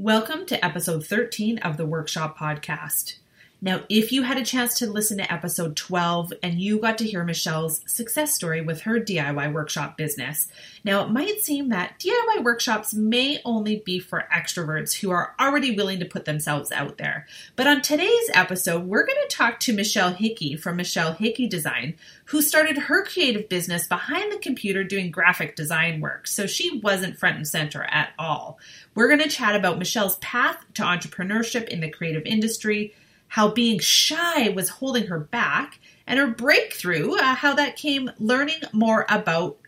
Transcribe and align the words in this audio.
Welcome 0.00 0.46
to 0.46 0.64
episode 0.64 1.04
13 1.04 1.58
of 1.58 1.76
the 1.76 1.84
Workshop 1.84 2.38
Podcast. 2.38 3.16
Now, 3.60 3.82
if 3.88 4.12
you 4.12 4.22
had 4.22 4.38
a 4.38 4.44
chance 4.44 4.78
to 4.78 4.86
listen 4.88 5.18
to 5.18 5.32
episode 5.32 5.74
12 5.74 6.32
and 6.44 6.60
you 6.60 6.78
got 6.78 6.96
to 6.98 7.06
hear 7.06 7.24
Michelle's 7.24 7.80
success 7.86 8.32
story 8.32 8.60
with 8.60 8.82
her 8.82 9.00
DIY 9.00 9.52
workshop 9.52 9.96
business, 9.96 10.46
now 10.84 11.04
it 11.04 11.10
might 11.10 11.40
seem 11.40 11.70
that 11.70 11.98
DIY 11.98 12.44
workshops 12.44 12.94
may 12.94 13.40
only 13.44 13.82
be 13.84 13.98
for 13.98 14.28
extroverts 14.32 15.00
who 15.00 15.10
are 15.10 15.34
already 15.40 15.74
willing 15.74 15.98
to 15.98 16.04
put 16.04 16.24
themselves 16.24 16.70
out 16.70 16.98
there. 16.98 17.26
But 17.56 17.66
on 17.66 17.82
today's 17.82 18.30
episode, 18.32 18.84
we're 18.84 19.04
going 19.04 19.18
to 19.28 19.36
talk 19.36 19.58
to 19.60 19.72
Michelle 19.72 20.12
Hickey 20.12 20.54
from 20.54 20.76
Michelle 20.76 21.14
Hickey 21.14 21.48
Design, 21.48 21.96
who 22.26 22.42
started 22.42 22.78
her 22.78 23.04
creative 23.04 23.48
business 23.48 23.88
behind 23.88 24.30
the 24.30 24.38
computer 24.38 24.84
doing 24.84 25.10
graphic 25.10 25.56
design 25.56 26.00
work, 26.00 26.28
so 26.28 26.46
she 26.46 26.78
wasn't 26.78 27.18
front 27.18 27.36
and 27.36 27.48
center 27.48 27.82
at 27.82 28.10
all. 28.20 28.60
We're 28.94 29.08
going 29.08 29.28
to 29.28 29.28
chat 29.28 29.56
about 29.56 29.78
Michelle's 29.78 30.18
path 30.18 30.64
to 30.74 30.82
entrepreneurship 30.82 31.66
in 31.66 31.80
the 31.80 31.90
creative 31.90 32.24
industry 32.24 32.94
how 33.28 33.48
being 33.48 33.78
shy 33.78 34.48
was 34.48 34.68
holding 34.68 35.06
her 35.06 35.20
back, 35.20 35.78
and 36.06 36.18
her 36.18 36.26
breakthrough, 36.26 37.14
uh, 37.14 37.34
how 37.34 37.54
that 37.54 37.76
came 37.76 38.10
learning 38.18 38.60
more 38.72 39.04
about 39.08 39.58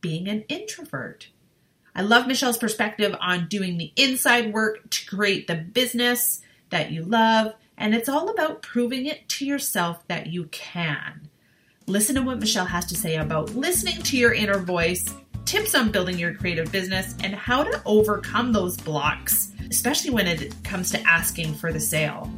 being 0.00 0.28
an 0.28 0.44
introvert. 0.48 1.28
I 1.94 2.02
love 2.02 2.26
Michelle's 2.26 2.58
perspective 2.58 3.16
on 3.20 3.48
doing 3.48 3.78
the 3.78 3.92
inside 3.96 4.52
work 4.52 4.90
to 4.90 5.06
create 5.06 5.46
the 5.46 5.54
business 5.54 6.42
that 6.68 6.90
you 6.90 7.02
love, 7.02 7.54
and 7.78 7.94
it's 7.94 8.08
all 8.08 8.28
about 8.28 8.60
proving 8.62 9.06
it 9.06 9.26
to 9.30 9.46
yourself 9.46 10.06
that 10.08 10.26
you 10.26 10.44
can. 10.46 11.28
Listen 11.86 12.16
to 12.16 12.22
what 12.22 12.40
Michelle 12.40 12.66
has 12.66 12.84
to 12.86 12.96
say 12.96 13.16
about 13.16 13.54
listening 13.54 14.02
to 14.02 14.16
your 14.18 14.34
inner 14.34 14.58
voice, 14.58 15.06
tips 15.46 15.74
on 15.74 15.90
building 15.90 16.18
your 16.18 16.34
creative 16.34 16.70
business, 16.70 17.14
and 17.22 17.34
how 17.34 17.62
to 17.62 17.80
overcome 17.86 18.52
those 18.52 18.76
blocks, 18.76 19.52
especially 19.70 20.10
when 20.10 20.26
it 20.26 20.52
comes 20.64 20.90
to 20.90 21.00
asking 21.02 21.54
for 21.54 21.72
the 21.72 21.80
sale. 21.80 22.30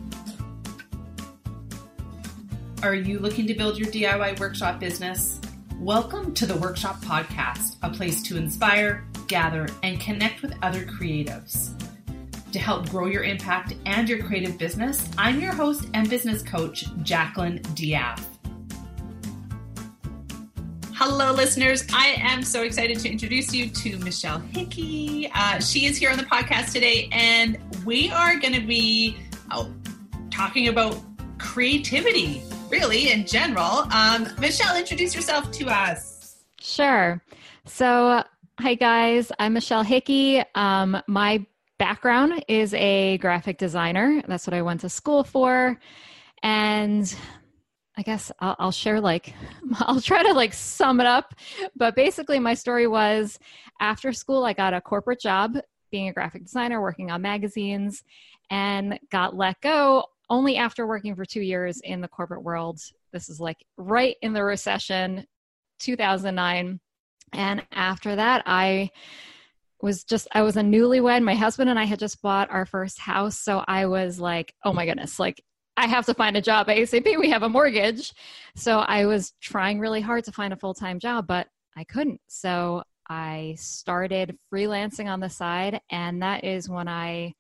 Are 2.81 2.95
you 2.95 3.19
looking 3.19 3.49
to 3.49 3.55
build 3.55 3.77
your 3.77 3.89
DIY 3.89 4.39
workshop 4.39 4.79
business? 4.79 5.41
Welcome 5.81 6.33
to 6.35 6.47
the 6.47 6.57
Workshop 6.57 7.03
Podcast, 7.03 7.75
a 7.83 7.91
place 7.91 8.23
to 8.23 8.37
inspire, 8.37 9.05
gather, 9.27 9.67
and 9.83 9.99
connect 9.99 10.43
with 10.43 10.55
other 10.63 10.85
creatives. 10.85 11.73
To 12.53 12.59
help 12.61 12.89
grow 12.89 13.07
your 13.07 13.25
impact 13.25 13.75
and 13.85 14.09
your 14.09 14.23
creative 14.23 14.59
business, 14.59 15.11
I'm 15.19 15.41
your 15.41 15.53
host 15.53 15.89
and 15.93 16.09
business 16.09 16.41
coach, 16.41 16.85
Jacqueline 17.03 17.63
Diaz. 17.75 18.25
Hello, 20.95 21.33
listeners. 21.33 21.85
I 21.93 22.15
am 22.21 22.45
so 22.45 22.63
excited 22.63 23.01
to 23.01 23.11
introduce 23.11 23.53
you 23.53 23.71
to 23.71 23.99
Michelle 23.99 24.39
Hickey. 24.39 25.29
Uh, 25.35 25.59
she 25.59 25.87
is 25.87 25.97
here 25.97 26.11
on 26.11 26.17
the 26.17 26.23
podcast 26.23 26.73
today, 26.73 27.09
and 27.11 27.59
we 27.85 28.09
are 28.13 28.39
going 28.39 28.55
to 28.55 28.65
be 28.65 29.17
oh, 29.51 29.69
talking 30.31 30.69
about 30.69 30.97
creativity 31.39 32.45
really 32.71 33.11
in 33.11 33.27
general. 33.27 33.87
Um, 33.93 34.29
Michelle, 34.39 34.77
introduce 34.77 35.15
yourself 35.15 35.51
to 35.53 35.67
us. 35.67 36.45
Sure. 36.61 37.23
So, 37.65 38.23
hi 38.61 38.75
guys, 38.75 39.33
I'm 39.39 39.55
Michelle 39.55 39.83
Hickey. 39.83 40.43
Um, 40.55 41.01
my 41.07 41.45
background 41.79 42.45
is 42.49 42.75
a 42.75 43.19
graphic 43.19 43.59
designer. 43.59 44.23
That's 44.27 44.47
what 44.47 44.55
I 44.55 44.63
went 44.63 44.81
to 44.83 44.89
school 44.89 45.25
for. 45.25 45.79
And 46.43 47.15
I 47.97 48.03
guess 48.03 48.31
I'll, 48.41 48.57
I'll, 48.59 48.73
share 48.73 49.01
like 49.01 49.35
I'll 49.81 50.01
try 50.01 50.23
to 50.23 50.33
like 50.33 50.53
sum 50.53 51.01
it 51.01 51.07
up. 51.07 51.35
But 51.77 51.97
basically, 51.97 52.39
my 52.39 52.55
story 52.55 52.87
was 52.87 53.39
after 53.81 54.13
school, 54.13 54.45
I 54.45 54.53
got 54.53 54.75
a 54.75 54.81
corporate 54.81 55.21
job 55.21 55.57
being 55.91 56.09
a 56.09 56.13
graphic 56.13 56.45
designer, 56.45 56.83
working 56.83 57.11
on 57.11 57.23
magazines, 57.23 58.05
and 58.51 58.99
got 59.11 59.37
let 59.37 59.61
go 59.61 60.05
only 60.31 60.57
after 60.57 60.87
working 60.87 61.15
for 61.15 61.25
two 61.25 61.41
years 61.41 61.81
in 61.83 62.01
the 62.01 62.09
corporate 62.09 62.43
world. 62.43 62.81
This 63.13 63.29
is 63.29 63.41
like 63.41 63.65
right 63.77 64.17
in 64.23 64.33
the 64.33 64.45
recession, 64.45 65.27
2009. 65.81 66.81
And 67.33 67.67
after 67.73 68.17
that, 68.17 68.43
I 68.47 68.91
was 69.81 70.05
just, 70.05 70.29
I 70.33 70.43
was 70.43 70.57
a 70.57 70.63
newlywed. 70.63 71.23
My 71.23 71.35
husband 71.35 71.71
and 71.71 71.79
I 71.79 71.85
had 71.85 71.99
just 71.99 72.21
bought 72.21 72.51
our 72.51 72.67
first 72.67 72.99
house. 72.99 73.39
So 73.39 73.65
I 73.67 73.87
was 73.87 74.19
like, 74.19 74.53
oh 74.65 74.73
my 74.73 74.87
goodness, 74.87 75.19
like 75.19 75.43
I 75.77 75.87
have 75.87 76.07
to 76.07 76.15
find 76.15 76.37
a 76.37 76.43
job 76.43 76.67
ASAP. 76.67 77.19
We 77.19 77.31
have 77.31 77.45
a 77.45 77.49
mortgage. 77.49 78.13
So 78.57 78.81
I 78.81 79.07
was 79.07 79.33
trying 79.41 79.79
really 79.79 80.01
hard 80.01 80.25
to 80.25 80.33
find 80.33 80.53
a 80.53 80.57
full 80.57 80.75
time 80.75 80.99
job, 80.99 81.27
but 81.27 81.47
I 81.77 81.85
couldn't. 81.85 82.21
So 82.29 82.83
I 83.09 83.55
started 83.59 84.37
freelancing 84.53 85.07
on 85.07 85.21
the 85.21 85.31
side. 85.31 85.81
And 85.91 86.21
that 86.23 86.45
is 86.45 86.69
when 86.69 86.89
I 86.89 87.35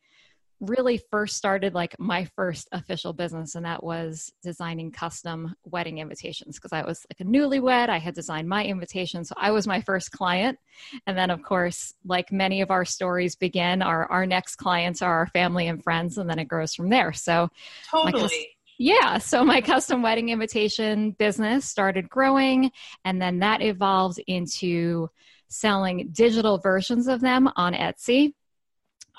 really 0.61 1.01
first 1.11 1.37
started 1.37 1.75
like 1.75 1.99
my 1.99 2.25
first 2.37 2.69
official 2.73 3.13
business 3.13 3.55
and 3.55 3.65
that 3.65 3.83
was 3.83 4.33
designing 4.43 4.91
custom 4.91 5.55
wedding 5.65 5.99
invitations 5.99 6.57
because 6.57 6.73
I 6.73 6.85
was 6.85 7.07
like 7.11 7.21
a 7.21 7.31
newlywed. 7.31 7.89
I 7.89 7.99
had 7.99 8.15
designed 8.15 8.49
my 8.49 8.65
invitation 8.65 9.25
so 9.25 9.35
I 9.37 9.53
was 9.53 9.67
my 9.67 9.81
first 9.83 10.11
client. 10.11 10.59
And 11.07 11.17
then 11.17 11.31
of 11.31 11.43
course 11.43 11.95
like 12.05 12.33
many 12.33 12.61
of 12.61 12.71
our 12.71 12.85
stories 12.85 13.37
begin 13.37 13.83
our 13.83 14.11
our 14.11 14.27
next 14.27 14.57
clients 14.57 15.03
are 15.03 15.19
our 15.19 15.27
family 15.29 15.69
and 15.69 15.83
friends 15.83 16.19
and 16.19 16.29
then 16.29 16.39
it 16.39 16.49
grows 16.49 16.75
from 16.75 16.89
there. 16.89 17.13
So 17.13 17.49
totally. 17.91 18.57
Yeah, 18.81 19.19
so 19.19 19.45
my 19.45 19.61
custom 19.61 20.03
wedding 20.03 20.29
invitation 20.29 21.11
business 21.11 21.69
started 21.69 22.09
growing, 22.09 22.71
and 23.05 23.21
then 23.21 23.41
that 23.41 23.61
evolved 23.61 24.21
into 24.29 25.11
selling 25.49 26.11
digital 26.13 26.59
versions 26.59 27.09
of 27.09 27.21
them 27.21 27.51
on 27.57 27.75
Etsy. 27.75 28.35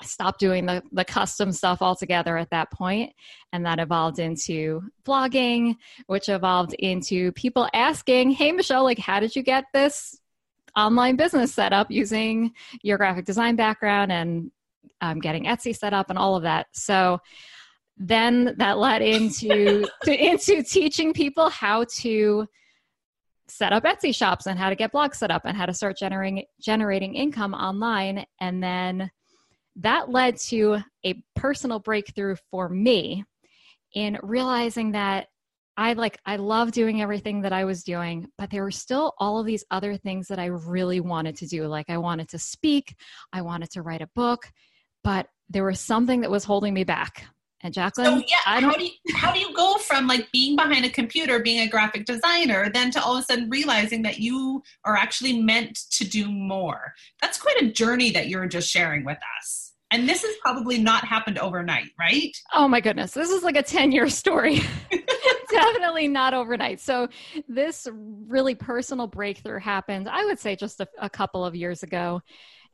Stopped 0.02 0.40
doing 0.40 0.66
the, 0.66 0.82
the 0.92 1.04
custom 1.04 1.52
stuff 1.52 1.82
altogether 1.82 2.36
at 2.36 2.50
that 2.50 2.70
point, 2.70 3.12
and 3.52 3.64
that 3.66 3.78
evolved 3.78 4.18
into 4.18 4.82
blogging, 5.04 5.76
which 6.06 6.28
evolved 6.28 6.74
into 6.74 7.32
people 7.32 7.68
asking, 7.74 8.30
"Hey, 8.30 8.52
Michelle, 8.52 8.84
like, 8.84 8.98
how 8.98 9.20
did 9.20 9.36
you 9.36 9.42
get 9.42 9.64
this 9.72 10.18
online 10.76 11.16
business 11.16 11.52
set 11.52 11.72
up 11.72 11.90
using 11.90 12.52
your 12.82 12.96
graphic 12.96 13.24
design 13.24 13.56
background 13.56 14.12
and 14.12 14.50
um, 15.00 15.18
getting 15.18 15.44
Etsy 15.44 15.76
set 15.76 15.92
up 15.92 16.10
and 16.10 16.18
all 16.18 16.36
of 16.36 16.44
that?" 16.44 16.68
So 16.72 17.18
then 17.96 18.54
that 18.56 18.78
led 18.78 19.02
into 19.02 19.84
to, 20.04 20.14
into 20.14 20.62
teaching 20.62 21.12
people 21.12 21.50
how 21.50 21.84
to 21.98 22.46
set 23.48 23.72
up 23.72 23.84
Etsy 23.84 24.14
shops 24.14 24.46
and 24.46 24.58
how 24.58 24.70
to 24.70 24.76
get 24.76 24.92
blogs 24.92 25.16
set 25.16 25.30
up 25.30 25.42
and 25.44 25.56
how 25.56 25.66
to 25.66 25.74
start 25.74 25.96
generating 25.98 26.44
generating 26.60 27.14
income 27.14 27.54
online, 27.54 28.24
and 28.40 28.62
then 28.62 29.10
that 29.80 30.10
led 30.10 30.36
to 30.36 30.78
a 31.04 31.22
personal 31.34 31.78
breakthrough 31.78 32.36
for 32.50 32.68
me 32.68 33.24
in 33.94 34.18
realizing 34.22 34.92
that 34.92 35.28
I 35.76 35.94
like 35.94 36.18
I 36.26 36.36
love 36.36 36.72
doing 36.72 37.00
everything 37.00 37.42
that 37.42 37.52
I 37.52 37.64
was 37.64 37.82
doing, 37.84 38.28
but 38.36 38.50
there 38.50 38.62
were 38.62 38.70
still 38.70 39.14
all 39.18 39.38
of 39.38 39.46
these 39.46 39.64
other 39.70 39.96
things 39.96 40.28
that 40.28 40.38
I 40.38 40.46
really 40.46 41.00
wanted 41.00 41.36
to 41.36 41.46
do. 41.46 41.66
Like 41.66 41.88
I 41.88 41.96
wanted 41.96 42.28
to 42.30 42.38
speak, 42.38 42.94
I 43.32 43.42
wanted 43.42 43.70
to 43.70 43.82
write 43.82 44.02
a 44.02 44.10
book, 44.14 44.50
but 45.02 45.28
there 45.48 45.64
was 45.64 45.80
something 45.80 46.20
that 46.20 46.30
was 46.30 46.44
holding 46.44 46.74
me 46.74 46.84
back. 46.84 47.24
And 47.62 47.74
Jacqueline, 47.74 48.20
so 48.20 48.26
yeah, 48.26 48.60
how 48.60 48.72
do 48.72 48.84
you 48.84 48.90
how 49.14 49.32
do 49.32 49.38
you 49.38 49.54
go 49.54 49.76
from 49.76 50.06
like 50.06 50.30
being 50.32 50.56
behind 50.56 50.84
a 50.84 50.90
computer, 50.90 51.40
being 51.40 51.60
a 51.60 51.68
graphic 51.68 52.06
designer, 52.06 52.70
then 52.72 52.90
to 52.92 53.02
all 53.02 53.16
of 53.16 53.22
a 53.22 53.24
sudden 53.24 53.50
realizing 53.50 54.02
that 54.02 54.18
you 54.18 54.62
are 54.84 54.96
actually 54.96 55.42
meant 55.42 55.78
to 55.92 56.04
do 56.04 56.30
more? 56.30 56.94
That's 57.20 57.38
quite 57.38 57.60
a 57.60 57.70
journey 57.70 58.10
that 58.12 58.28
you're 58.28 58.46
just 58.46 58.70
sharing 58.70 59.04
with 59.04 59.18
us. 59.38 59.69
And 59.90 60.08
this 60.08 60.22
has 60.22 60.36
probably 60.40 60.78
not 60.78 61.04
happened 61.04 61.38
overnight, 61.38 61.90
right? 61.98 62.36
Oh 62.54 62.68
my 62.68 62.80
goodness. 62.80 63.12
This 63.12 63.30
is 63.30 63.42
like 63.42 63.56
a 63.56 63.62
10 63.62 63.90
year 63.92 64.08
story. 64.08 64.60
Definitely 65.50 66.06
not 66.06 66.32
overnight. 66.32 66.80
So, 66.80 67.08
this 67.48 67.88
really 67.92 68.54
personal 68.54 69.08
breakthrough 69.08 69.58
happened, 69.58 70.08
I 70.08 70.24
would 70.24 70.38
say, 70.38 70.54
just 70.54 70.80
a, 70.80 70.86
a, 71.00 71.10
couple 71.10 71.44
of 71.44 71.56
years 71.56 71.82
ago. 71.82 72.20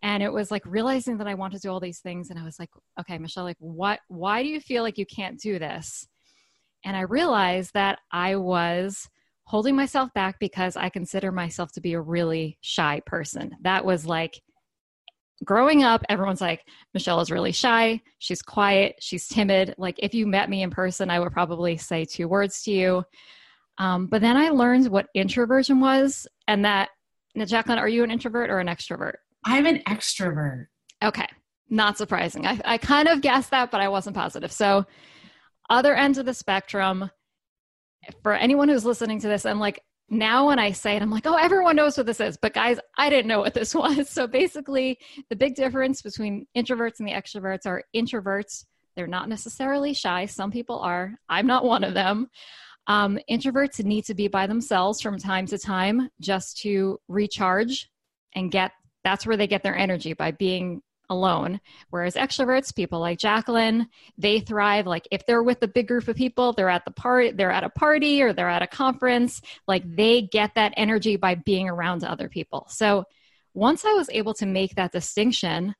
And 0.03 0.22
it 0.22 0.31
was 0.31 0.50
like 0.50 0.62
realizing 0.66 1.16
that 1.19 1.27
I 1.27 1.34
want 1.34 1.54
to 1.54 1.59
do 1.59 1.71
all 1.71 1.81
these 1.81 2.00
things. 2.00 2.28
And 2.28 2.38
I 2.38 2.44
was 2.44 2.59
like, 2.59 2.69
okay, 3.00 3.16
Michelle, 3.16 3.44
like, 3.44 3.56
what, 3.60 4.01
why 4.09 4.42
do 4.42 4.48
you 4.51 4.60
feel 4.60 4.83
like 4.83 4.98
you 4.98 5.07
can't 5.07 5.41
do 5.41 5.59
this? 5.59 6.07
And 6.84 6.95
I 6.97 7.01
realized 7.01 7.72
that 7.72 7.98
I 8.12 8.36
was 8.36 9.09
holding 9.45 9.74
myself 9.74 10.12
back 10.12 10.39
because 10.39 10.77
I 10.77 10.91
consider 10.91 11.33
myself 11.33 11.72
to 11.72 11.80
be 11.80 11.95
a 11.95 12.01
really 12.01 12.59
shy 12.60 13.01
person. 13.07 13.57
That 13.62 13.84
was 13.84 14.04
like 14.04 14.41
growing 15.44 15.83
up, 15.83 16.03
everyone's 16.09 16.41
like, 16.41 16.65
Michelle 16.94 17.21
is 17.21 17.30
really 17.30 17.53
shy. 17.53 18.00
She's 18.18 18.42
quiet. 18.42 18.97
She's 19.00 19.28
timid. 19.28 19.74
Like, 19.78 19.97
if 19.98 20.15
you 20.15 20.27
met 20.27 20.48
me 20.48 20.62
in 20.62 20.71
person, 20.71 21.10
I 21.10 21.21
would 21.21 21.33
probably 21.33 21.77
say 21.77 22.04
two 22.04 22.28
words 22.28 22.62
to 22.62 22.72
you. 22.72 23.04
Um, 23.78 24.06
but 24.06 24.22
then 24.22 24.36
I 24.36 24.48
learned 24.48 24.88
what 24.88 25.09
introversion 25.15 25.80
was, 25.80 26.27
and 26.48 26.65
that, 26.65 26.88
now, 27.34 27.44
Jacqueline, 27.44 27.78
are 27.78 27.88
you 27.88 28.03
an 28.03 28.10
introvert 28.10 28.48
or 28.48 28.59
an 28.59 28.68
extrovert? 28.68 29.16
I'm 29.44 29.66
an 29.66 29.83
extrovert. 29.86 30.66
Okay. 31.04 31.27
Not 31.68 31.98
surprising. 31.98 32.47
I, 32.47 32.59
I 32.65 32.78
kind 32.78 33.09
of 33.09 33.21
guessed 33.21 33.50
that, 33.50 33.71
but 33.71 33.83
I 33.83 33.88
wasn't 33.88 34.16
positive. 34.16 34.53
So, 34.53 34.86
other 35.68 35.94
ends 35.94 36.16
of 36.16 36.24
the 36.24 36.33
spectrum, 36.33 37.10
for 38.22 38.33
anyone 38.33 38.68
who's 38.68 38.84
listening 38.84 39.21
to 39.21 39.28
this, 39.28 39.44
and 39.44 39.60
like 39.60 39.83
now 40.08 40.47
when 40.47 40.58
I 40.58 40.72
say 40.72 40.97
it, 40.97 41.03
I'm 41.03 41.10
like, 41.10 41.26
oh, 41.26 41.34
everyone 41.34 41.76
knows 41.76 41.97
what 41.97 42.06
this 42.06 42.20
is. 42.20 42.36
But 42.36 42.54
guys, 42.54 42.78
I 42.97 43.10
didn't 43.10 43.26
know 43.26 43.41
what 43.41 43.54
this 43.54 43.74
was. 43.74 44.08
So 44.08 44.26
basically, 44.26 44.98
the 45.30 45.36
big 45.36 45.54
difference 45.54 46.03
between 46.03 46.47
introverts 46.56 47.00
and 47.00 47.08
the 47.08 47.12
extroverts 47.12 47.66
are 47.66 47.82
introverts, 47.94 48.64
they're 48.94 49.06
not 49.06 49.28
necessarily 49.28 49.92
shy. 49.92 50.26
Some 50.26 50.50
people 50.50 50.78
are. 50.78 51.14
I'm 51.28 51.47
not 51.47 51.64
one 51.64 51.84
of 51.84 51.94
them. 51.94 52.30
Um, 52.86 53.18
introverts 53.28 53.84
need 53.84 54.04
to 54.06 54.14
be 54.14 54.28
by 54.28 54.47
themselves 54.47 55.00
from 55.00 55.18
time 55.18 55.47
to 55.47 55.58
time 55.58 56.09
just 56.20 56.59
to 56.59 56.98
recharge 57.09 57.91
and 58.34 58.50
get 58.50 58.72
that's 59.02 59.26
where 59.26 59.36
they 59.36 59.47
get 59.47 59.62
their 59.62 59.76
energy 59.76 60.14
by 60.14 60.32
being 60.32 60.82
alone. 61.10 61.60
Whereas 61.91 62.14
extroverts, 62.14 62.74
people 62.74 63.00
like 63.00 63.18
Jacqueline, 63.18 63.88
they 64.18 64.41
thrive 64.41 64.86
like 64.86 65.08
if 65.10 65.26
they're 65.26 65.42
with 65.42 65.62
a 65.62 65.68
big 65.68 65.88
group 65.88 66.08
of 66.08 66.16
people, 66.16 66.53
they're 66.53 66.68
at 66.68 66.84
the 66.84 66.91
party, 66.91 67.32
they're 67.32 67.50
at 67.50 67.64
a 67.64 67.70
party 67.70 68.22
or 68.22 68.32
they're 68.32 68.48
at 68.48 68.62
a 68.62 68.66
conference, 68.66 69.41
like 69.66 69.82
they 69.97 70.22
get 70.22 70.54
that 70.54 70.74
energy 70.76 71.16
by 71.16 71.34
being 71.34 71.68
around 71.68 72.04
other 72.04 72.28
people. 72.28 72.66
So 72.68 73.04
once 73.54 73.84
I 73.84 73.92
was 73.92 74.10
able 74.10 74.34
to 74.34 74.47
make 74.47 74.74
that 74.74 74.92
distinction, 74.92 75.74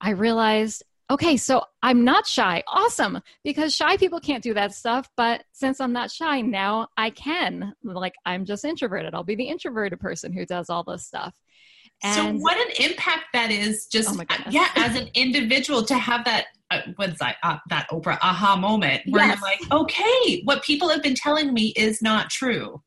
I 0.00 0.10
realized 0.10 0.82
okay, 1.10 1.36
so 1.36 1.64
I'm 1.82 2.04
not 2.04 2.26
shy. 2.26 2.62
Awesome. 2.68 3.20
Because 3.42 3.74
shy 3.74 3.96
people 3.96 4.20
can't 4.20 4.44
do 4.44 4.54
that 4.54 4.72
stuff. 4.72 5.08
But 5.16 5.42
since 5.52 5.80
I'm 5.80 5.92
not 5.92 6.10
shy, 6.10 6.40
now 6.40 6.88
I 6.96 7.10
can. 7.10 7.74
Like, 7.82 8.14
I'm 8.24 8.44
just 8.44 8.64
introverted. 8.64 9.14
I'll 9.14 9.24
be 9.24 9.34
the 9.34 9.48
introverted 9.48 9.98
person 9.98 10.32
who 10.32 10.46
does 10.46 10.70
all 10.70 10.84
this 10.84 11.04
stuff. 11.04 11.34
And 12.02 12.38
so, 12.38 12.42
what 12.42 12.56
an 12.56 12.86
impact 12.88 13.26
that 13.32 13.50
is 13.50 13.86
just, 13.86 14.08
oh 14.18 14.24
yeah, 14.50 14.68
as 14.76 14.96
an 14.96 15.08
individual 15.14 15.84
to 15.84 15.94
have 15.94 16.24
that. 16.24 16.46
Uh, 16.70 16.82
what's 16.96 17.18
that? 17.18 17.36
Uh, 17.42 17.58
that 17.68 17.88
Oprah 17.90 18.18
aha 18.22 18.56
moment 18.56 19.02
where 19.08 19.26
yes. 19.26 19.40
you're 19.40 19.50
like, 19.50 19.82
okay, 19.82 20.42
what 20.44 20.62
people 20.62 20.88
have 20.88 21.02
been 21.02 21.16
telling 21.16 21.52
me 21.52 21.72
is 21.76 22.00
not 22.00 22.30
true. 22.30 22.80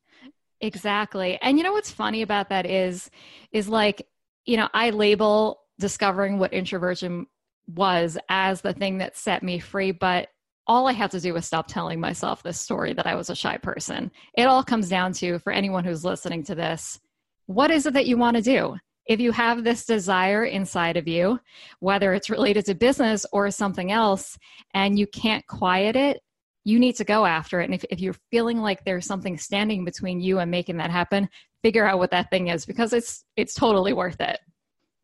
Exactly. 0.62 1.38
And 1.42 1.57
you 1.57 1.63
know 1.65 1.74
what's 1.74 1.92
funny 1.92 2.21
about 2.21 2.48
that 2.48 2.65
is, 2.65 3.12
is 3.51 3.68
like, 3.68 4.07
you 4.45 4.56
know, 4.56 4.69
I 4.74 4.92
label 4.92 5.60
discovering 5.77 6.39
what 6.39 6.54
introversion 6.54 7.27
was 7.68 8.18
as 8.30 8.62
the 8.62 8.74
thing 8.74 9.00
that 9.00 9.18
set 9.18 9.44
me 9.44 9.60
free, 9.60 9.92
but 9.92 10.30
all 10.65 10.88
I 10.88 10.94
had 10.94 11.12
to 11.12 11.19
do 11.19 11.33
was 11.33 11.45
stop 11.45 11.68
telling 11.68 12.00
myself 12.00 12.42
this 12.42 12.60
story 12.60 12.94
that 12.94 13.07
I 13.07 13.15
was 13.15 13.30
a 13.30 13.36
shy 13.36 13.57
person. 13.57 14.12
It 14.38 14.44
all 14.44 14.63
comes 14.63 14.88
down 14.88 15.12
to, 15.13 15.39
for 15.39 15.51
anyone 15.51 15.83
who's 15.83 16.06
listening 16.06 16.44
to 16.45 16.56
this, 16.56 17.00
what 17.48 17.69
is 17.69 17.86
it 17.86 17.94
that 17.95 18.06
you 18.06 18.18
want 18.18 18.38
to 18.38 18.42
do? 18.42 18.77
If 19.06 19.20
you 19.20 19.32
have 19.32 19.64
this 19.64 19.86
desire 19.86 20.46
inside 20.46 20.98
of 20.98 21.08
you, 21.08 21.40
whether 21.80 22.14
it's 22.14 22.30
related 22.30 22.66
to 22.66 22.76
business 22.76 23.26
or 23.32 23.52
something 23.52 23.92
else, 23.92 24.38
and 24.74 24.98
you 24.98 25.08
can't 25.08 25.46
quiet 25.48 25.96
it, 25.96 26.22
you 26.64 26.80
need 26.80 26.96
to 26.96 27.04
go 27.04 27.26
after 27.26 27.60
it. 27.60 27.66
And 27.66 27.74
if, 27.74 27.84
if 27.90 28.00
you're 28.00 28.16
feeling 28.32 28.60
like 28.60 28.86
there's 28.86 29.06
something 29.06 29.38
standing 29.38 29.84
between 29.84 30.22
you 30.22 30.40
and 30.40 30.50
making 30.50 30.78
that 30.78 30.92
happen, 30.92 31.28
figure 31.62 31.86
out 31.86 32.00
what 32.00 32.12
that 32.12 32.30
thing 32.30 32.48
is 32.48 32.66
because 32.66 32.94
it's 32.94 33.26
it's 33.36 33.54
totally 33.54 33.94
worth 33.94 34.22
it. 34.22 34.40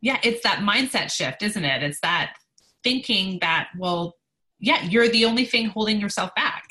Yeah, 0.02 0.20
it's 0.24 0.44
that 0.44 0.60
mindset 0.60 1.12
shift, 1.12 1.44
isn't 1.44 1.66
it? 1.66 1.84
It's 1.84 2.00
that 2.02 2.36
thinking 2.84 3.40
that, 3.42 3.70
well, 3.78 4.16
yeah, 4.60 4.84
you're 4.84 5.10
the 5.10 5.26
only 5.26 5.46
thing 5.46 5.68
holding 5.68 6.00
yourself 6.00 6.34
back. 6.36 6.64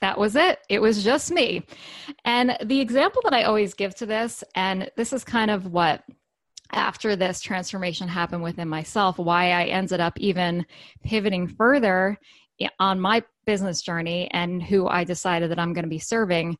That 0.00 0.18
was 0.18 0.34
it. 0.34 0.58
It 0.68 0.82
was 0.82 1.04
just 1.04 1.30
me. 1.30 1.64
And 2.24 2.56
the 2.64 2.80
example 2.80 3.22
that 3.24 3.32
I 3.32 3.44
always 3.44 3.74
give 3.74 3.94
to 3.96 4.06
this, 4.06 4.42
and 4.54 4.90
this 4.96 5.12
is 5.12 5.24
kind 5.24 5.50
of 5.50 5.68
what 5.68 6.02
after 6.74 7.16
this 7.16 7.40
transformation 7.40 8.08
happened 8.08 8.42
within 8.42 8.68
myself, 8.68 9.16
why 9.18 9.52
I 9.52 9.64
ended 9.64 10.00
up 10.00 10.18
even 10.18 10.66
pivoting 11.04 11.48
further 11.48 12.18
on 12.78 13.00
my 13.00 13.22
business 13.46 13.80
journey 13.82 14.28
and 14.30 14.62
who 14.62 14.86
I 14.86 15.04
decided 15.04 15.50
that 15.50 15.58
I'm 15.58 15.72
going 15.72 15.84
to 15.84 15.88
be 15.90 15.98
serving. 15.98 16.58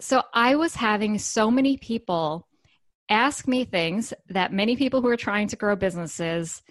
So 0.00 0.22
I 0.32 0.56
was 0.56 0.74
having 0.74 1.18
so 1.18 1.50
many 1.50 1.76
people 1.76 2.46
ask 3.08 3.46
me 3.46 3.64
things 3.64 4.12
that 4.28 4.52
many 4.52 4.76
people 4.76 5.00
who 5.00 5.08
are 5.08 5.16
trying 5.16 5.48
to 5.48 5.56
grow 5.56 5.76
businesses 5.76 6.62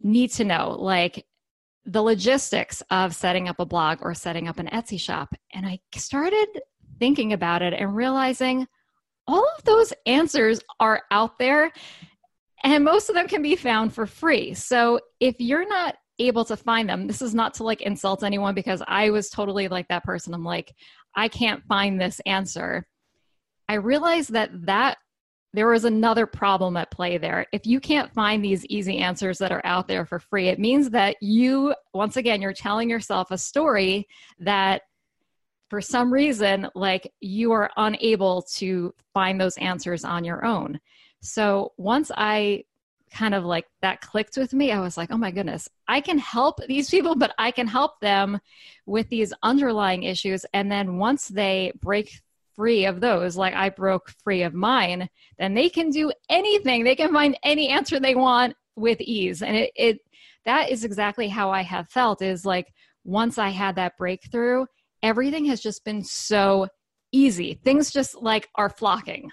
need 0.00 0.30
to 0.32 0.44
know, 0.44 0.76
like 0.78 1.26
the 1.86 2.02
logistics 2.02 2.82
of 2.90 3.14
setting 3.14 3.48
up 3.48 3.60
a 3.60 3.66
blog 3.66 3.98
or 4.00 4.14
setting 4.14 4.48
up 4.48 4.58
an 4.58 4.68
Etsy 4.68 4.98
shop. 4.98 5.34
And 5.52 5.66
I 5.66 5.80
started 5.94 6.46
thinking 6.98 7.32
about 7.32 7.62
it 7.62 7.74
and 7.74 7.94
realizing 7.94 8.66
all 9.26 9.46
of 9.56 9.64
those 9.64 9.92
answers 10.06 10.60
are 10.80 11.02
out 11.10 11.38
there 11.38 11.72
and 12.64 12.84
most 12.84 13.08
of 13.10 13.14
them 13.14 13.28
can 13.28 13.42
be 13.42 13.56
found 13.56 13.94
for 13.94 14.06
free. 14.06 14.54
So 14.54 14.98
if 15.20 15.36
you're 15.38 15.68
not 15.68 15.96
able 16.18 16.44
to 16.46 16.56
find 16.56 16.88
them, 16.88 17.06
this 17.06 17.20
is 17.20 17.34
not 17.34 17.54
to 17.54 17.64
like 17.64 17.82
insult 17.82 18.24
anyone 18.24 18.54
because 18.54 18.82
I 18.86 19.10
was 19.10 19.28
totally 19.28 19.68
like 19.68 19.88
that 19.88 20.04
person. 20.04 20.32
I'm 20.32 20.44
like, 20.44 20.74
I 21.14 21.28
can't 21.28 21.62
find 21.64 22.00
this 22.00 22.20
answer. 22.26 22.86
I 23.68 23.74
realized 23.74 24.32
that 24.32 24.50
that 24.66 24.96
there 25.52 25.68
was 25.68 25.84
another 25.84 26.26
problem 26.26 26.76
at 26.76 26.90
play 26.90 27.16
there. 27.16 27.46
If 27.52 27.64
you 27.64 27.78
can't 27.78 28.12
find 28.12 28.44
these 28.44 28.66
easy 28.66 28.98
answers 28.98 29.38
that 29.38 29.52
are 29.52 29.64
out 29.64 29.86
there 29.86 30.04
for 30.04 30.18
free, 30.18 30.48
it 30.48 30.58
means 30.58 30.90
that 30.90 31.16
you, 31.20 31.74
once 31.92 32.16
again, 32.16 32.42
you're 32.42 32.52
telling 32.52 32.90
yourself 32.90 33.30
a 33.30 33.38
story 33.38 34.08
that 34.40 34.82
for 35.74 35.80
some 35.80 36.12
reason, 36.12 36.68
like 36.76 37.12
you 37.20 37.50
are 37.50 37.68
unable 37.76 38.42
to 38.42 38.94
find 39.12 39.40
those 39.40 39.56
answers 39.56 40.04
on 40.04 40.22
your 40.22 40.44
own. 40.44 40.78
So 41.20 41.72
once 41.76 42.12
I 42.16 42.62
kind 43.10 43.34
of 43.34 43.44
like 43.44 43.66
that 43.82 44.00
clicked 44.00 44.36
with 44.36 44.54
me, 44.54 44.70
I 44.70 44.78
was 44.78 44.96
like, 44.96 45.10
oh 45.10 45.16
my 45.16 45.32
goodness, 45.32 45.68
I 45.88 46.00
can 46.00 46.16
help 46.16 46.60
these 46.68 46.88
people, 46.88 47.16
but 47.16 47.34
I 47.38 47.50
can 47.50 47.66
help 47.66 47.98
them 47.98 48.38
with 48.86 49.08
these 49.08 49.32
underlying 49.42 50.04
issues. 50.04 50.46
And 50.54 50.70
then 50.70 50.96
once 50.96 51.26
they 51.26 51.72
break 51.80 52.20
free 52.54 52.86
of 52.86 53.00
those, 53.00 53.36
like 53.36 53.54
I 53.54 53.68
broke 53.70 54.10
free 54.22 54.44
of 54.44 54.54
mine, 54.54 55.08
then 55.40 55.54
they 55.54 55.68
can 55.68 55.90
do 55.90 56.12
anything. 56.28 56.84
They 56.84 56.94
can 56.94 57.12
find 57.12 57.36
any 57.42 57.68
answer 57.68 57.98
they 57.98 58.14
want 58.14 58.54
with 58.76 59.00
ease. 59.00 59.42
And 59.42 59.56
it, 59.56 59.72
it 59.74 59.98
that 60.46 60.70
is 60.70 60.84
exactly 60.84 61.26
how 61.26 61.50
I 61.50 61.62
have 61.62 61.88
felt 61.88 62.22
is 62.22 62.46
like 62.46 62.72
once 63.02 63.38
I 63.38 63.48
had 63.48 63.74
that 63.74 63.96
breakthrough, 63.98 64.66
everything 65.04 65.44
has 65.44 65.60
just 65.60 65.84
been 65.84 66.02
so 66.02 66.66
easy. 67.12 67.60
Things 67.62 67.92
just 67.92 68.20
like 68.20 68.48
are 68.56 68.70
flocking. 68.70 69.30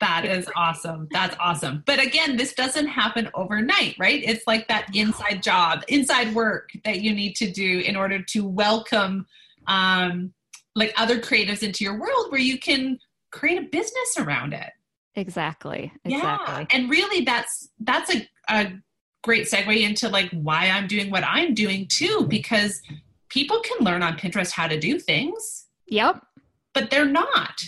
That 0.00 0.24
is 0.24 0.48
awesome. 0.56 1.08
That's 1.10 1.36
awesome. 1.38 1.82
But 1.86 2.02
again, 2.02 2.36
this 2.36 2.54
doesn't 2.54 2.88
happen 2.88 3.30
overnight, 3.34 3.96
right? 3.98 4.22
It's 4.24 4.46
like 4.46 4.66
that 4.68 4.94
inside 4.94 5.42
job, 5.42 5.84
inside 5.88 6.34
work 6.34 6.70
that 6.84 7.00
you 7.00 7.14
need 7.14 7.36
to 7.36 7.50
do 7.50 7.80
in 7.80 7.96
order 7.96 8.22
to 8.22 8.46
welcome 8.46 9.26
um, 9.66 10.32
like 10.74 10.92
other 10.96 11.18
creatives 11.18 11.62
into 11.62 11.84
your 11.84 11.98
world 12.00 12.30
where 12.30 12.40
you 12.40 12.58
can 12.58 12.98
create 13.30 13.58
a 13.58 13.68
business 13.70 14.16
around 14.18 14.52
it. 14.52 14.70
Exactly. 15.14 15.92
Exactly. 16.04 16.66
Yeah. 16.70 16.76
And 16.76 16.90
really 16.90 17.24
that's 17.24 17.68
that's 17.80 18.14
a, 18.14 18.28
a 18.48 18.72
great 19.22 19.48
segue 19.48 19.80
into 19.82 20.08
like 20.08 20.30
why 20.30 20.70
I'm 20.70 20.86
doing 20.86 21.10
what 21.10 21.24
I'm 21.24 21.52
doing 21.52 21.86
too, 21.88 22.26
because 22.28 22.80
people 23.30 23.60
can 23.60 23.84
learn 23.84 24.02
on 24.02 24.18
Pinterest 24.18 24.52
how 24.52 24.68
to 24.68 24.78
do 24.78 24.98
things. 24.98 25.66
Yep. 25.86 26.22
But 26.74 26.90
they're 26.90 27.06
not. 27.06 27.62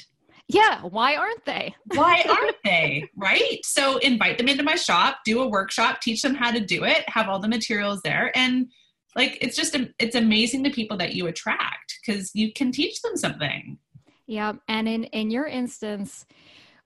Yeah, 0.49 0.83
why 0.83 1.16
aren't 1.16 1.45
they? 1.45 1.75
why 1.95 2.25
aren't 2.28 2.57
they? 2.64 3.09
Right? 3.16 3.61
So 3.64 3.97
invite 3.99 4.38
them 4.38 4.49
into 4.49 4.62
my 4.62 4.75
shop, 4.75 5.19
do 5.25 5.40
a 5.40 5.49
workshop, 5.49 6.00
teach 6.00 6.21
them 6.23 6.35
how 6.35 6.50
to 6.50 6.61
do 6.61 6.85
it, 6.85 7.09
have 7.09 7.28
all 7.28 7.38
the 7.38 7.49
materials 7.49 8.02
there 8.02 8.31
and 8.35 8.66
like 9.14 9.37
it's 9.42 9.57
just 9.57 9.76
it's 9.99 10.16
amazing 10.16 10.62
the 10.62 10.71
people 10.71 10.97
that 10.97 11.14
you 11.14 11.26
attract 11.26 11.99
cuz 12.07 12.31
you 12.35 12.52
can 12.52 12.73
teach 12.73 13.00
them 13.02 13.16
something. 13.16 13.78
Yeah, 14.26 14.54
and 14.69 14.88
in 14.88 15.04
in 15.04 15.31
your 15.31 15.47
instance 15.47 16.26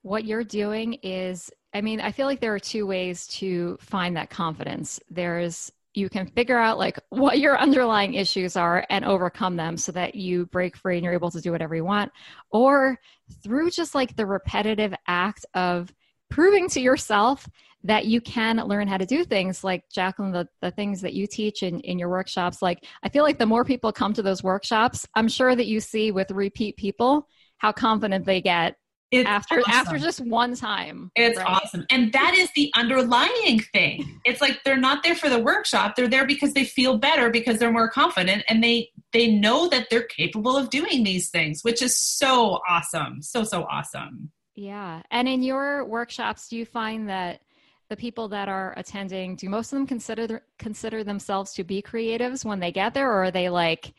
what 0.01 0.25
you're 0.25 0.43
doing 0.43 0.93
is 1.03 1.51
I 1.73 1.81
mean, 1.81 1.99
I 1.99 2.11
feel 2.11 2.25
like 2.25 2.39
there 2.39 2.55
are 2.55 2.59
two 2.59 2.87
ways 2.87 3.27
to 3.27 3.77
find 3.81 4.15
that 4.17 4.29
confidence. 4.29 4.99
There's 5.09 5.71
you 5.97 6.09
can 6.09 6.27
figure 6.27 6.57
out 6.57 6.77
like 6.77 6.99
what 7.09 7.39
your 7.39 7.57
underlying 7.57 8.13
issues 8.13 8.55
are 8.55 8.85
and 8.89 9.03
overcome 9.03 9.55
them 9.55 9.75
so 9.77 9.91
that 9.91 10.13
you 10.13 10.45
break 10.45 10.77
free 10.77 10.97
and 10.97 11.03
you're 11.03 11.13
able 11.13 11.31
to 11.31 11.41
do 11.41 11.51
whatever 11.51 11.75
you 11.75 11.83
want. 11.83 12.11
Or 12.51 12.99
through 13.43 13.71
just 13.71 13.95
like 13.95 14.15
the 14.15 14.25
repetitive 14.25 14.93
act 15.07 15.45
of 15.55 15.91
proving 16.29 16.69
to 16.69 16.79
yourself 16.79 17.49
that 17.83 18.05
you 18.05 18.21
can 18.21 18.57
learn 18.57 18.87
how 18.87 18.97
to 18.97 19.05
do 19.05 19.23
things 19.23 19.63
like 19.63 19.83
jacqueline 19.89 20.31
the, 20.31 20.47
the 20.61 20.71
things 20.71 21.01
that 21.01 21.13
you 21.13 21.25
teach 21.25 21.63
in, 21.63 21.79
in 21.81 21.97
your 21.97 22.09
workshops 22.09 22.61
like 22.61 22.83
i 23.03 23.07
feel 23.07 23.23
like 23.23 23.37
the 23.37 23.45
more 23.45 23.63
people 23.63 23.93
come 23.93 24.13
to 24.13 24.21
those 24.21 24.43
workshops 24.43 25.07
i'm 25.15 25.29
sure 25.29 25.55
that 25.55 25.67
you 25.67 25.79
see 25.79 26.11
with 26.11 26.29
repeat 26.31 26.75
people 26.75 27.27
how 27.59 27.71
confident 27.71 28.25
they 28.25 28.41
get 28.41 28.75
it's 29.11 29.27
after 29.27 29.59
awesome. 29.59 29.71
after 29.71 29.97
just 29.97 30.19
one 30.21 30.55
time. 30.55 31.11
It's 31.15 31.37
right? 31.37 31.47
awesome. 31.47 31.85
And 31.89 32.11
that 32.11 32.35
is 32.35 32.49
the 32.55 32.71
underlying 32.75 33.59
thing. 33.73 34.19
It's 34.25 34.41
like 34.41 34.63
they're 34.65 34.77
not 34.77 35.03
there 35.03 35.15
for 35.15 35.29
the 35.29 35.39
workshop. 35.39 35.95
They're 35.95 36.09
there 36.09 36.25
because 36.25 36.53
they 36.53 36.65
feel 36.65 36.97
better 36.97 37.29
because 37.29 37.57
they're 37.57 37.71
more 37.71 37.89
confident 37.89 38.43
and 38.49 38.63
they 38.63 38.89
they 39.13 39.27
know 39.27 39.69
that 39.69 39.87
they're 39.89 40.03
capable 40.03 40.57
of 40.57 40.69
doing 40.69 41.03
these 41.03 41.29
things, 41.29 41.63
which 41.63 41.81
is 41.81 41.97
so 41.97 42.59
awesome. 42.67 43.21
So 43.21 43.43
so 43.43 43.63
awesome. 43.63 44.31
Yeah. 44.55 45.01
And 45.11 45.27
in 45.27 45.41
your 45.41 45.85
workshops 45.85 46.49
do 46.49 46.57
you 46.57 46.65
find 46.65 47.07
that 47.07 47.41
the 47.89 47.95
people 47.95 48.27
that 48.29 48.49
are 48.49 48.73
attending 48.75 49.37
do 49.37 49.47
most 49.47 49.71
of 49.71 49.77
them 49.77 49.87
consider 49.87 50.43
consider 50.59 51.05
themselves 51.05 51.53
to 51.53 51.63
be 51.63 51.81
creatives 51.81 52.43
when 52.43 52.59
they 52.59 52.73
get 52.73 52.93
there 52.93 53.09
or 53.09 53.23
are 53.23 53.31
they 53.31 53.47
like 53.47 53.93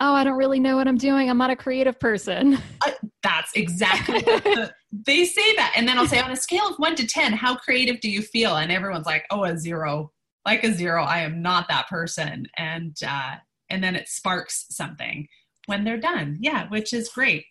oh, 0.00 0.12
I 0.12 0.24
don't 0.24 0.36
really 0.36 0.60
know 0.60 0.76
what 0.76 0.88
I'm 0.88 0.96
doing. 0.96 1.30
I'm 1.30 1.38
not 1.38 1.50
a 1.50 1.56
creative 1.56 1.98
person. 1.98 2.58
Uh, 2.84 2.90
That's 3.24 3.52
exactly 3.54 4.20
what 4.22 4.44
the, 4.44 4.72
they 4.92 5.24
say 5.24 5.56
that. 5.56 5.72
And 5.76 5.88
then 5.88 5.98
I'll 5.98 6.06
say, 6.06 6.20
on 6.20 6.30
a 6.30 6.36
scale 6.36 6.68
of 6.68 6.76
one 6.76 6.94
to 6.96 7.06
10, 7.06 7.32
how 7.32 7.56
creative 7.56 8.00
do 8.00 8.10
you 8.10 8.20
feel? 8.20 8.56
And 8.56 8.70
everyone's 8.70 9.06
like, 9.06 9.24
oh, 9.30 9.44
a 9.44 9.56
zero, 9.56 10.12
like 10.44 10.62
a 10.62 10.72
zero. 10.72 11.02
I 11.02 11.20
am 11.20 11.40
not 11.40 11.66
that 11.68 11.88
person. 11.88 12.46
And, 12.58 12.94
uh, 13.04 13.36
and 13.70 13.82
then 13.82 13.96
it 13.96 14.08
sparks 14.08 14.66
something 14.68 15.26
when 15.66 15.84
they're 15.84 15.98
done. 15.98 16.36
Yeah, 16.38 16.68
which 16.68 16.92
is 16.92 17.08
great. 17.08 17.46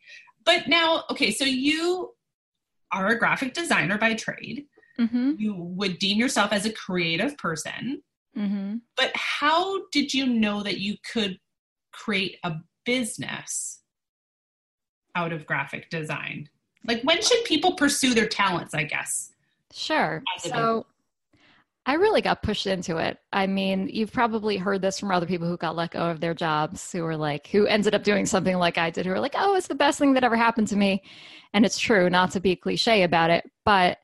But 0.46 0.68
now, 0.68 1.06
okay, 1.10 1.32
so 1.32 1.44
you 1.44 2.14
are 2.92 3.08
a 3.08 3.20
graphic 3.20 3.56
designer 3.56 3.98
by 3.98 4.14
trade. 4.14 4.66
Mm-hmm. 5.00 5.34
You 5.40 5.56
would 5.56 5.98
deem 5.98 6.20
yourself 6.20 6.54
as 6.54 6.68
a 6.68 6.72
creative 6.72 7.36
person. 7.38 8.04
Mm-hmm. 8.38 8.76
But 8.96 9.12
how 9.16 9.88
did 9.92 10.14
you 10.14 10.28
know 10.28 10.62
that 10.62 10.78
you 10.78 10.98
could 11.12 11.40
create 11.92 12.38
a 12.44 12.58
business 12.86 13.80
out 15.16 15.32
of 15.32 15.46
graphic 15.46 15.90
design? 15.90 16.50
Like, 16.86 17.02
when 17.04 17.22
should 17.22 17.44
people 17.46 17.74
pursue 17.74 18.14
their 18.14 18.28
talents, 18.28 18.74
I 18.74 18.84
guess? 18.84 19.32
Sure. 19.72 20.24
So, 20.38 20.86
I 21.86 21.96
really 21.96 22.22
got 22.22 22.44
pushed 22.44 22.66
into 22.66 22.98
it. 22.98 23.18
I 23.34 23.46
mean, 23.46 23.90
you've 23.92 24.14
probably 24.14 24.56
heard 24.56 24.82
this 24.82 25.00
from 25.00 25.12
other 25.12 25.26
people 25.26 25.48
who 25.48 25.58
got 25.58 25.76
let 25.76 25.92
go 25.92 26.00
of 26.00 26.22
their 26.22 26.34
jobs, 26.34 26.92
who 26.92 27.04
were 27.04 27.18
like, 27.18 27.48
who 27.48 27.66
ended 27.68 27.94
up 27.94 28.04
doing 28.04 28.26
something 28.26 28.58
like 28.58 28.78
I 28.78 28.90
did, 28.90 29.06
who 29.06 29.12
were 29.12 29.20
like, 29.20 29.36
oh, 29.38 29.56
it's 29.56 29.68
the 29.68 29.76
best 29.76 30.00
thing 30.00 30.14
that 30.14 30.24
ever 30.24 30.38
happened 30.38 30.70
to 30.70 30.78
me. 30.78 31.04
And 31.54 31.66
it's 31.66 31.78
true, 31.78 32.10
not 32.10 32.32
to 32.32 32.40
be 32.40 32.56
cliche 32.56 33.04
about 33.04 33.32
it, 33.32 33.50
but 33.66 33.98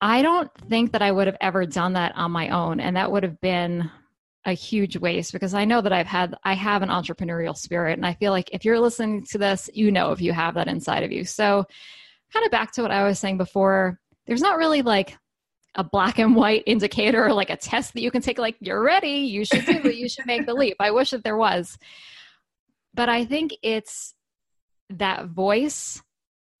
I 0.00 0.22
don't 0.22 0.50
think 0.68 0.92
that 0.92 1.02
I 1.02 1.12
would 1.12 1.26
have 1.26 1.36
ever 1.40 1.66
done 1.66 1.92
that 1.94 2.16
on 2.16 2.30
my 2.30 2.48
own. 2.48 2.80
And 2.80 2.96
that 2.96 3.12
would 3.12 3.24
have 3.24 3.40
been 3.42 3.90
a 4.46 4.52
huge 4.52 4.96
waste 4.96 5.32
because 5.32 5.54
I 5.54 5.64
know 5.64 5.80
that 5.80 5.92
I've 5.92 6.06
had 6.06 6.34
I 6.44 6.54
have 6.54 6.82
an 6.82 6.90
entrepreneurial 6.90 7.56
spirit 7.56 7.96
and 7.96 8.06
I 8.06 8.14
feel 8.14 8.32
like 8.32 8.50
if 8.52 8.64
you're 8.64 8.80
listening 8.80 9.24
to 9.30 9.38
this, 9.38 9.70
you 9.72 9.90
know 9.90 10.12
if 10.12 10.20
you 10.20 10.32
have 10.32 10.54
that 10.54 10.68
inside 10.68 11.02
of 11.02 11.12
you. 11.12 11.24
So 11.24 11.64
kind 12.32 12.44
of 12.44 12.52
back 12.52 12.72
to 12.72 12.82
what 12.82 12.90
I 12.90 13.04
was 13.04 13.18
saying 13.18 13.38
before, 13.38 13.98
there's 14.26 14.42
not 14.42 14.58
really 14.58 14.82
like 14.82 15.16
a 15.76 15.84
black 15.84 16.18
and 16.18 16.36
white 16.36 16.62
indicator 16.66 17.24
or 17.24 17.32
like 17.32 17.50
a 17.50 17.56
test 17.56 17.94
that 17.94 18.02
you 18.02 18.10
can 18.10 18.22
take 18.22 18.38
like 18.38 18.56
you're 18.60 18.82
ready, 18.82 19.08
you 19.08 19.44
should 19.44 19.64
do 19.64 19.72
it, 19.72 19.96
you 19.96 20.08
should 20.08 20.26
make 20.26 20.46
the 20.46 20.54
leap. 20.54 20.76
I 20.78 20.90
wish 20.90 21.10
that 21.10 21.24
there 21.24 21.36
was. 21.36 21.78
But 22.92 23.08
I 23.08 23.24
think 23.24 23.52
it's 23.62 24.14
that 24.90 25.26
voice 25.26 26.02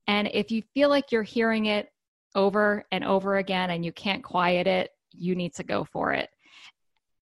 and 0.06 0.28
if 0.32 0.50
you 0.50 0.62
feel 0.74 0.88
like 0.88 1.12
you're 1.12 1.22
hearing 1.22 1.66
it 1.66 1.88
over 2.34 2.84
and 2.90 3.04
over 3.04 3.36
again 3.36 3.70
and 3.70 3.84
you 3.84 3.92
can't 3.92 4.24
quiet 4.24 4.66
it, 4.66 4.90
you 5.12 5.34
need 5.34 5.54
to 5.54 5.62
go 5.62 5.84
for 5.84 6.12
it 6.12 6.28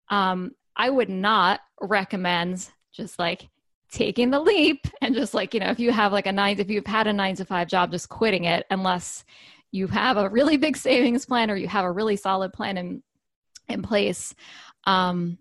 um, 0.09 0.51
I 0.75 0.89
would 0.89 1.09
not 1.09 1.59
recommend 1.81 2.69
just 2.93 3.19
like 3.19 3.49
taking 3.91 4.29
the 4.29 4.39
leap 4.39 4.87
and 5.01 5.15
just 5.15 5.33
like, 5.33 5.53
you 5.53 5.59
know, 5.59 5.69
if 5.69 5.79
you 5.79 5.91
have 5.91 6.11
like 6.11 6.27
a 6.27 6.31
nine, 6.31 6.59
if 6.59 6.69
you've 6.69 6.85
had 6.85 7.07
a 7.07 7.13
nine 7.13 7.35
to 7.35 7.45
five 7.45 7.67
job, 7.67 7.91
just 7.91 8.09
quitting 8.09 8.45
it 8.45 8.65
unless 8.69 9.25
you 9.71 9.87
have 9.87 10.17
a 10.17 10.29
really 10.29 10.57
big 10.57 10.77
savings 10.77 11.25
plan 11.25 11.51
or 11.51 11.55
you 11.55 11.67
have 11.67 11.85
a 11.85 11.91
really 11.91 12.15
solid 12.15 12.53
plan 12.53 12.77
in, 12.77 13.03
in 13.67 13.81
place. 13.81 14.33
Um, 14.85 15.37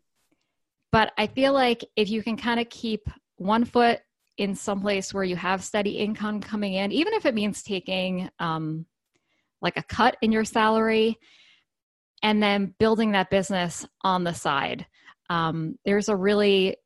but 0.90 1.12
I 1.18 1.26
feel 1.26 1.52
like 1.52 1.84
if 1.96 2.08
you 2.08 2.22
can 2.22 2.36
kind 2.36 2.60
of 2.60 2.68
keep 2.68 3.08
one 3.36 3.64
foot 3.64 4.00
in 4.38 4.54
some 4.54 4.80
place 4.80 5.12
where 5.12 5.24
you 5.24 5.36
have 5.36 5.62
steady 5.62 5.98
income 5.98 6.40
coming 6.40 6.74
in, 6.74 6.92
even 6.92 7.12
if 7.14 7.26
it 7.26 7.34
means 7.34 7.62
taking 7.62 8.30
um, 8.38 8.86
like 9.60 9.76
a 9.76 9.82
cut 9.82 10.16
in 10.22 10.32
your 10.32 10.44
salary, 10.44 11.18
and 12.22 12.42
then 12.42 12.74
building 12.78 13.12
that 13.12 13.30
business 13.30 13.86
on 14.02 14.24
the 14.24 14.32
side. 14.32 14.86
Um, 15.30 15.78
there's 15.84 16.08
a 16.08 16.16
really 16.16 16.76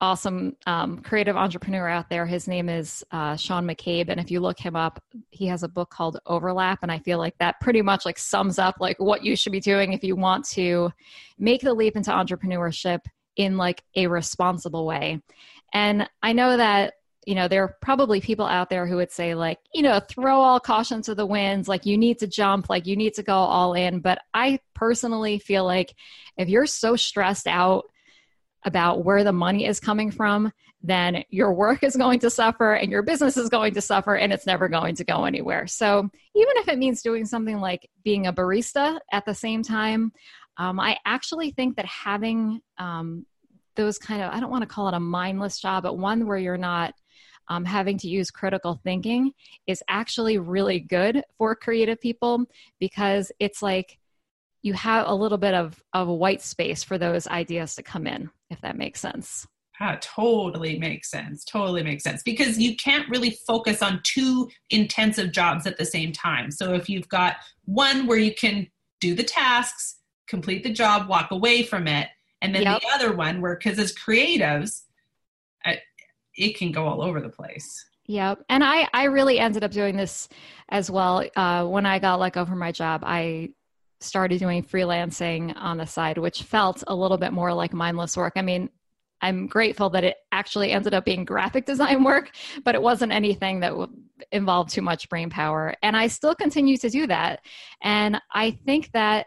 awesome 0.00 0.56
um, 0.66 0.98
creative 0.98 1.36
entrepreneur 1.36 1.88
out 1.88 2.10
there. 2.10 2.26
His 2.26 2.48
name 2.48 2.68
is 2.68 3.04
uh, 3.12 3.36
Sean 3.36 3.66
McCabe, 3.66 4.08
and 4.08 4.18
if 4.18 4.30
you 4.30 4.40
look 4.40 4.58
him 4.58 4.74
up, 4.74 5.00
he 5.30 5.46
has 5.46 5.62
a 5.62 5.68
book 5.68 5.90
called 5.90 6.18
Overlap, 6.26 6.80
and 6.82 6.90
I 6.90 6.98
feel 6.98 7.18
like 7.18 7.38
that 7.38 7.60
pretty 7.60 7.82
much 7.82 8.04
like 8.04 8.18
sums 8.18 8.58
up 8.58 8.76
like 8.80 8.98
what 8.98 9.24
you 9.24 9.36
should 9.36 9.52
be 9.52 9.60
doing 9.60 9.92
if 9.92 10.02
you 10.02 10.16
want 10.16 10.44
to 10.50 10.90
make 11.38 11.60
the 11.62 11.72
leap 11.72 11.96
into 11.96 12.10
entrepreneurship 12.10 13.00
in 13.36 13.56
like 13.56 13.82
a 13.94 14.08
responsible 14.08 14.84
way. 14.84 15.20
And 15.72 16.08
I 16.22 16.32
know 16.32 16.56
that 16.56 16.94
you 17.24 17.34
know, 17.34 17.46
there 17.46 17.62
are 17.62 17.76
probably 17.80 18.20
people 18.20 18.46
out 18.46 18.68
there 18.68 18.86
who 18.86 18.96
would 18.96 19.12
say, 19.12 19.34
like, 19.34 19.58
you 19.72 19.82
know, 19.82 20.00
throw 20.00 20.40
all 20.40 20.58
caution 20.58 21.02
to 21.02 21.14
the 21.14 21.26
winds, 21.26 21.68
like, 21.68 21.86
you 21.86 21.96
need 21.96 22.18
to 22.18 22.26
jump, 22.26 22.68
like, 22.68 22.86
you 22.86 22.96
need 22.96 23.14
to 23.14 23.22
go 23.22 23.34
all 23.34 23.74
in. 23.74 24.00
But 24.00 24.20
I 24.34 24.58
personally 24.74 25.38
feel 25.38 25.64
like 25.64 25.94
if 26.36 26.48
you're 26.48 26.66
so 26.66 26.96
stressed 26.96 27.46
out 27.46 27.84
about 28.64 29.04
where 29.04 29.24
the 29.24 29.32
money 29.32 29.66
is 29.66 29.80
coming 29.80 30.10
from, 30.10 30.52
then 30.82 31.22
your 31.30 31.52
work 31.52 31.84
is 31.84 31.96
going 31.96 32.18
to 32.20 32.30
suffer 32.30 32.74
and 32.74 32.90
your 32.90 33.02
business 33.02 33.36
is 33.36 33.48
going 33.48 33.74
to 33.74 33.80
suffer 33.80 34.16
and 34.16 34.32
it's 34.32 34.46
never 34.46 34.68
going 34.68 34.96
to 34.96 35.04
go 35.04 35.24
anywhere. 35.24 35.68
So, 35.68 36.08
even 36.34 36.56
if 36.56 36.68
it 36.68 36.78
means 36.78 37.02
doing 37.02 37.24
something 37.24 37.60
like 37.60 37.88
being 38.02 38.26
a 38.26 38.32
barista 38.32 38.98
at 39.12 39.24
the 39.24 39.34
same 39.34 39.62
time, 39.62 40.12
um, 40.56 40.80
I 40.80 40.98
actually 41.06 41.52
think 41.52 41.76
that 41.76 41.86
having 41.86 42.60
um, 42.78 43.26
those 43.76 43.98
kind 43.98 44.22
of, 44.22 44.32
I 44.32 44.40
don't 44.40 44.50
want 44.50 44.62
to 44.62 44.68
call 44.68 44.88
it 44.88 44.94
a 44.94 45.00
mindless 45.00 45.60
job, 45.60 45.84
but 45.84 45.96
one 45.96 46.26
where 46.26 46.36
you're 46.36 46.58
not 46.58 46.94
um, 47.48 47.64
having 47.64 47.98
to 47.98 48.08
use 48.08 48.30
critical 48.30 48.80
thinking 48.82 49.32
is 49.66 49.82
actually 49.88 50.38
really 50.38 50.80
good 50.80 51.22
for 51.38 51.54
creative 51.54 52.00
people 52.00 52.44
because 52.80 53.32
it's 53.38 53.62
like 53.62 53.98
you 54.62 54.72
have 54.74 55.08
a 55.08 55.14
little 55.14 55.38
bit 55.38 55.54
of, 55.54 55.82
of 55.92 56.08
white 56.08 56.40
space 56.40 56.82
for 56.82 56.98
those 56.98 57.26
ideas 57.26 57.74
to 57.74 57.82
come 57.82 58.06
in, 58.06 58.30
if 58.50 58.60
that 58.60 58.76
makes 58.76 59.00
sense. 59.00 59.46
That 59.80 60.02
totally 60.02 60.78
makes 60.78 61.10
sense. 61.10 61.44
Totally 61.44 61.82
makes 61.82 62.04
sense 62.04 62.22
because 62.22 62.58
you 62.58 62.76
can't 62.76 63.08
really 63.08 63.30
focus 63.30 63.82
on 63.82 64.00
two 64.04 64.48
intensive 64.70 65.32
jobs 65.32 65.66
at 65.66 65.76
the 65.76 65.84
same 65.84 66.12
time. 66.12 66.52
So 66.52 66.74
if 66.74 66.88
you've 66.88 67.08
got 67.08 67.36
one 67.64 68.06
where 68.06 68.18
you 68.18 68.32
can 68.32 68.68
do 69.00 69.14
the 69.14 69.24
tasks, 69.24 69.96
complete 70.28 70.62
the 70.62 70.72
job, 70.72 71.08
walk 71.08 71.32
away 71.32 71.64
from 71.64 71.88
it, 71.88 72.08
and 72.40 72.54
then 72.54 72.62
yep. 72.62 72.80
the 72.80 72.88
other 72.88 73.16
one 73.16 73.40
where, 73.40 73.56
because 73.56 73.78
as 73.78 73.92
creatives, 73.92 74.82
it 76.36 76.56
can 76.56 76.72
go 76.72 76.86
all 76.86 77.02
over 77.02 77.20
the 77.20 77.28
place. 77.28 77.84
Yeah, 78.06 78.34
and 78.48 78.64
I 78.64 78.88
I 78.92 79.04
really 79.04 79.38
ended 79.38 79.64
up 79.64 79.70
doing 79.70 79.96
this 79.96 80.28
as 80.70 80.90
well. 80.90 81.24
Uh, 81.36 81.66
when 81.66 81.86
I 81.86 81.98
got 81.98 82.18
let 82.18 82.32
go 82.32 82.44
from 82.44 82.58
my 82.58 82.72
job, 82.72 83.02
I 83.04 83.50
started 84.00 84.38
doing 84.38 84.62
freelancing 84.64 85.54
on 85.56 85.78
the 85.78 85.86
side, 85.86 86.18
which 86.18 86.42
felt 86.42 86.82
a 86.88 86.94
little 86.94 87.18
bit 87.18 87.32
more 87.32 87.54
like 87.54 87.72
mindless 87.72 88.16
work. 88.16 88.32
I 88.36 88.42
mean, 88.42 88.68
I'm 89.20 89.46
grateful 89.46 89.88
that 89.90 90.02
it 90.02 90.16
actually 90.32 90.72
ended 90.72 90.94
up 90.94 91.04
being 91.04 91.24
graphic 91.32 91.64
design 91.64 92.02
work, 92.02 92.30
but 92.64 92.74
it 92.74 92.82
wasn't 92.82 93.12
anything 93.12 93.60
that 93.60 93.72
involved 94.32 94.70
too 94.70 94.82
much 94.82 95.08
brain 95.08 95.30
power. 95.30 95.74
And 95.82 95.96
I 95.96 96.08
still 96.08 96.34
continue 96.34 96.76
to 96.78 96.90
do 96.90 97.06
that. 97.06 97.40
And 97.80 98.20
I 98.32 98.50
think 98.50 98.90
that 98.92 99.26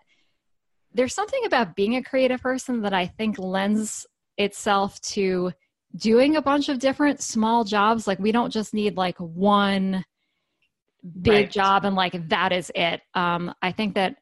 there's 0.93 1.15
something 1.15 1.45
about 1.45 1.75
being 1.75 1.95
a 1.95 2.03
creative 2.03 2.41
person 2.41 2.81
that 2.81 2.93
I 2.93 3.07
think 3.07 3.39
lends 3.39 4.05
itself 4.37 4.99
to 5.01 5.51
doing 5.95 6.35
a 6.35 6.41
bunch 6.41 6.69
of 6.69 6.79
different 6.79 7.21
small 7.21 7.63
jobs 7.63 8.07
like 8.07 8.19
we 8.19 8.31
don't 8.31 8.51
just 8.51 8.73
need 8.73 8.97
like 8.97 9.17
one 9.17 10.03
big 11.21 11.33
right. 11.33 11.51
job 11.51 11.85
and 11.85 11.95
like 11.95 12.27
that 12.29 12.51
is 12.51 12.71
it 12.75 13.01
um, 13.13 13.53
i 13.61 13.71
think 13.71 13.95
that 13.95 14.15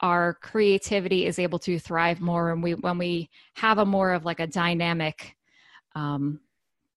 our 0.00 0.34
creativity 0.34 1.24
is 1.24 1.38
able 1.38 1.58
to 1.58 1.78
thrive 1.78 2.20
more 2.20 2.50
and 2.50 2.62
we 2.62 2.74
when 2.74 2.98
we 2.98 3.30
have 3.54 3.78
a 3.78 3.86
more 3.86 4.12
of 4.12 4.24
like 4.24 4.40
a 4.40 4.46
dynamic 4.46 5.34
um 5.94 6.40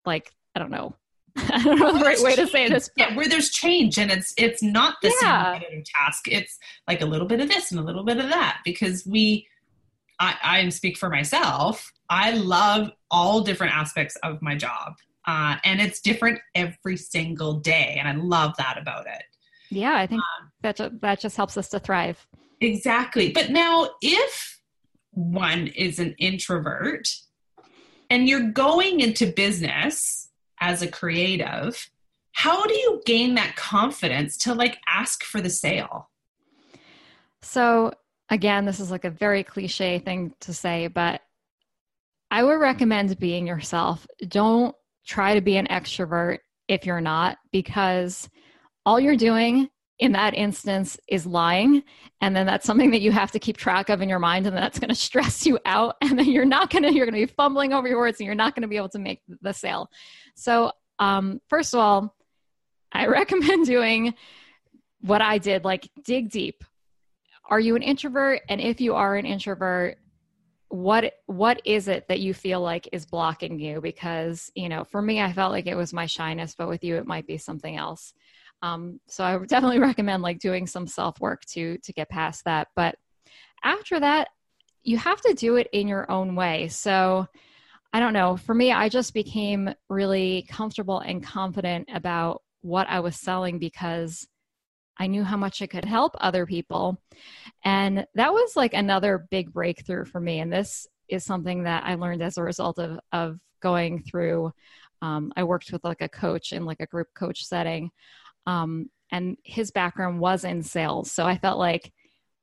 like 0.06 0.32
i 0.56 0.60
don't 0.60 0.72
know 0.72 0.94
I 1.52 1.64
don't 1.64 1.80
know 1.80 1.98
the 1.98 2.04
right 2.04 2.20
way 2.22 2.36
to 2.36 2.48
say 2.48 2.68
this. 2.68 2.90
Yeah, 2.98 3.16
where 3.16 3.30
there's 3.30 3.52
change 3.52 3.98
and 3.98 4.12
it's 4.12 4.34
it's 4.38 4.62
not 4.62 4.96
the 5.02 5.16
yeah. 5.22 5.60
same 5.60 5.84
task. 5.86 6.28
It's 6.28 6.58
like 6.88 7.02
a 7.02 7.06
little 7.06 7.28
bit 7.28 7.40
of 7.40 7.48
this 7.48 7.72
and 7.72 7.80
a 7.80 7.84
little 7.84 8.04
bit 8.04 8.18
of 8.18 8.30
that 8.30 8.60
because 8.66 9.06
we 9.06 9.48
I, 10.20 10.36
I 10.44 10.70
speak 10.70 10.98
for 10.98 11.10
myself. 11.10 11.92
I 12.10 12.32
love 12.32 12.92
all 13.12 13.42
different 13.42 13.76
aspects 13.76 14.16
of 14.18 14.42
my 14.42 14.56
job. 14.56 14.96
Uh, 15.26 15.58
and 15.64 15.82
it's 15.82 16.00
different 16.02 16.40
every 16.56 16.98
single 16.98 17.60
day. 17.60 17.98
And 18.00 18.08
I 18.08 18.14
love 18.14 18.56
that 18.58 18.78
about 18.80 19.06
it. 19.08 19.24
Yeah, 19.70 19.96
I 19.96 20.08
think 20.08 20.22
um, 20.22 20.52
that, 20.62 20.76
ju- 20.78 21.00
that 21.02 21.20
just 21.20 21.38
helps 21.38 21.58
us 21.58 21.70
to 21.70 21.80
thrive. 21.80 22.26
Exactly. 22.62 23.32
But 23.32 23.52
now, 23.52 23.90
if 24.02 24.60
one 25.12 25.68
is 25.68 26.00
an 26.00 26.16
introvert 26.18 27.08
and 28.10 28.28
you're 28.28 28.52
going 28.52 29.02
into 29.02 29.28
business 29.28 30.30
as 30.60 30.82
a 30.82 30.88
creative, 30.88 31.90
how 32.32 32.66
do 32.66 32.74
you 32.74 33.02
gain 33.06 33.36
that 33.36 33.56
confidence 33.56 34.38
to 34.38 34.54
like 34.54 34.78
ask 34.88 35.24
for 35.24 35.42
the 35.42 35.50
sale? 35.50 36.10
So, 37.42 37.92
again, 38.30 38.66
this 38.66 38.80
is 38.80 38.92
like 38.92 39.06
a 39.06 39.10
very 39.10 39.44
cliche 39.44 40.00
thing 40.00 40.34
to 40.42 40.54
say, 40.54 40.88
but 40.88 41.22
I 42.32 42.44
would 42.44 42.60
recommend 42.60 43.18
being 43.20 43.48
yourself. 43.48 44.06
Don't 44.28 44.76
try 45.06 45.36
to 45.36 45.42
be 45.42 45.58
an 45.58 45.68
extrovert 45.68 46.40
if 46.68 46.86
you're 46.86 47.02
not, 47.02 47.38
because 47.52 48.30
all 48.86 49.00
you're 49.00 49.16
doing 49.16 49.70
in 50.00 50.14
that 50.14 50.34
instance 50.34 50.98
is 51.08 51.26
lying. 51.26 51.84
And 52.22 52.36
then 52.36 52.46
that's 52.46 52.66
something 52.66 52.92
that 52.92 53.02
you 53.02 53.12
have 53.12 53.32
to 53.34 53.40
keep 53.40 53.58
track 53.58 53.90
of 53.90 54.02
in 54.02 54.08
your 54.08 54.20
mind. 54.20 54.48
And 54.48 54.56
that's 54.56 54.80
going 54.80 54.90
to 54.90 54.96
stress 54.96 55.46
you 55.46 55.60
out. 55.66 55.96
And 56.02 56.18
then 56.18 56.30
you're 56.30 56.46
not 56.46 56.70
going 56.70 56.84
to, 56.84 56.94
you're 56.94 57.06
going 57.06 57.20
to 57.20 57.28
be 57.28 57.34
fumbling 57.34 57.74
over 57.74 57.88
your 57.88 58.00
words 58.00 58.20
and 58.20 58.26
you're 58.26 58.36
not 58.36 58.56
going 58.56 58.62
to 58.62 58.68
be 58.68 58.78
able 58.78 58.90
to 58.90 59.00
make 59.00 59.22
the 59.42 59.54
sale. 59.54 59.90
So, 60.36 60.72
um, 61.00 61.40
first 61.50 61.74
of 61.74 61.80
all, 61.80 62.16
I 62.92 63.06
recommend 63.08 63.66
doing 63.66 64.14
what 65.02 65.22
I 65.22 65.38
did, 65.38 65.64
like 65.64 65.90
dig 66.04 66.30
deep. 66.30 66.64
Are 67.50 67.60
you 67.60 67.76
an 67.76 67.82
introvert? 67.82 68.42
And 68.48 68.62
if 68.62 68.80
you 68.80 68.96
are 68.96 69.16
an 69.16 69.26
introvert, 69.26 69.98
what 70.70 71.14
what 71.26 71.62
is 71.66 71.88
it 71.88 72.08
that 72.08 72.20
you 72.20 72.34
feel 72.34 72.62
like 72.62 72.88
is 72.92 73.06
blocking 73.06 73.60
you? 73.60 73.82
Because 73.82 74.52
you 74.56 74.70
know 74.70 74.84
for 74.84 75.02
me 75.02 75.20
i 75.20 75.34
felt 75.34 75.52
like 75.52 75.68
it 75.68 75.76
was 75.76 75.94
my 75.94 76.06
shyness 76.06 76.56
but 76.58 76.70
with 76.70 76.84
you 76.84 76.96
it 76.96 77.08
might 77.08 77.28
be 77.28 77.38
something 77.38 77.76
else. 77.76 78.14
Um, 78.62 79.00
so 79.08 79.24
i 79.24 79.38
definitely 79.48 79.80
recommend 79.80 80.24
like 80.24 80.40
doing 80.40 80.68
some 80.68 80.88
self 80.88 81.20
work 81.20 81.44
to 81.54 81.78
to 81.80 81.94
get 81.94 82.10
past 82.10 82.46
that. 82.46 82.68
But 82.76 82.96
after 83.64 84.00
that 84.00 84.30
you 84.84 84.98
have 84.98 85.22
to 85.22 85.34
do 85.34 85.58
it 85.58 85.68
in 85.74 85.88
your 85.88 86.10
own 86.10 86.36
way. 86.36 86.68
So 86.68 87.28
i 87.92 88.00
don't 88.00 88.14
know. 88.14 88.38
For 88.38 88.54
me 88.54 88.72
i 88.72 88.90
just 88.90 89.14
became 89.14 89.74
really 89.90 90.46
comfortable 90.50 91.00
and 91.00 91.24
confident 91.24 91.90
about 91.94 92.44
what 92.62 92.88
i 92.90 93.00
was 93.00 93.16
selling 93.16 93.58
because 93.58 94.28
I 95.00 95.08
knew 95.08 95.24
how 95.24 95.38
much 95.38 95.62
it 95.62 95.70
could 95.70 95.86
help 95.86 96.16
other 96.20 96.46
people. 96.46 97.02
And 97.64 98.06
that 98.16 98.34
was 98.34 98.56
like 98.56 98.74
another 98.74 99.28
big 99.32 99.54
breakthrough 99.54 100.06
for 100.06 100.20
me. 100.20 100.40
And 100.40 100.52
this 100.52 100.88
is 101.08 101.24
something 101.24 101.64
that 101.64 101.84
I 101.86 101.96
learned 101.96 102.22
as 102.22 102.38
a 102.38 102.44
result 102.44 102.80
of, 102.80 103.00
of 103.12 103.40
going 103.62 104.04
through. 104.04 104.52
Um, 105.02 105.32
I 105.36 105.44
worked 105.46 105.72
with 105.72 105.84
like 105.84 106.02
a 106.02 106.10
coach 106.10 106.52
in 106.52 106.66
like 106.66 106.82
a 106.82 106.86
group 106.86 107.08
coach 107.16 107.46
setting. 107.46 107.92
Um, 108.46 108.90
and 109.12 109.38
his 109.44 109.72
background 109.72 110.20
was 110.20 110.44
in 110.44 110.62
sales. 110.62 111.12
So 111.12 111.26
I 111.26 111.38
felt 111.38 111.58
like 111.58 111.92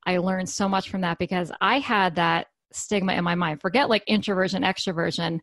I 0.05 0.17
learned 0.17 0.49
so 0.49 0.67
much 0.67 0.89
from 0.89 1.01
that 1.01 1.19
because 1.19 1.51
I 1.61 1.79
had 1.79 2.15
that 2.15 2.47
stigma 2.71 3.13
in 3.13 3.23
my 3.23 3.35
mind. 3.35 3.61
Forget 3.61 3.89
like 3.89 4.03
introversion, 4.07 4.63
extroversion. 4.63 5.39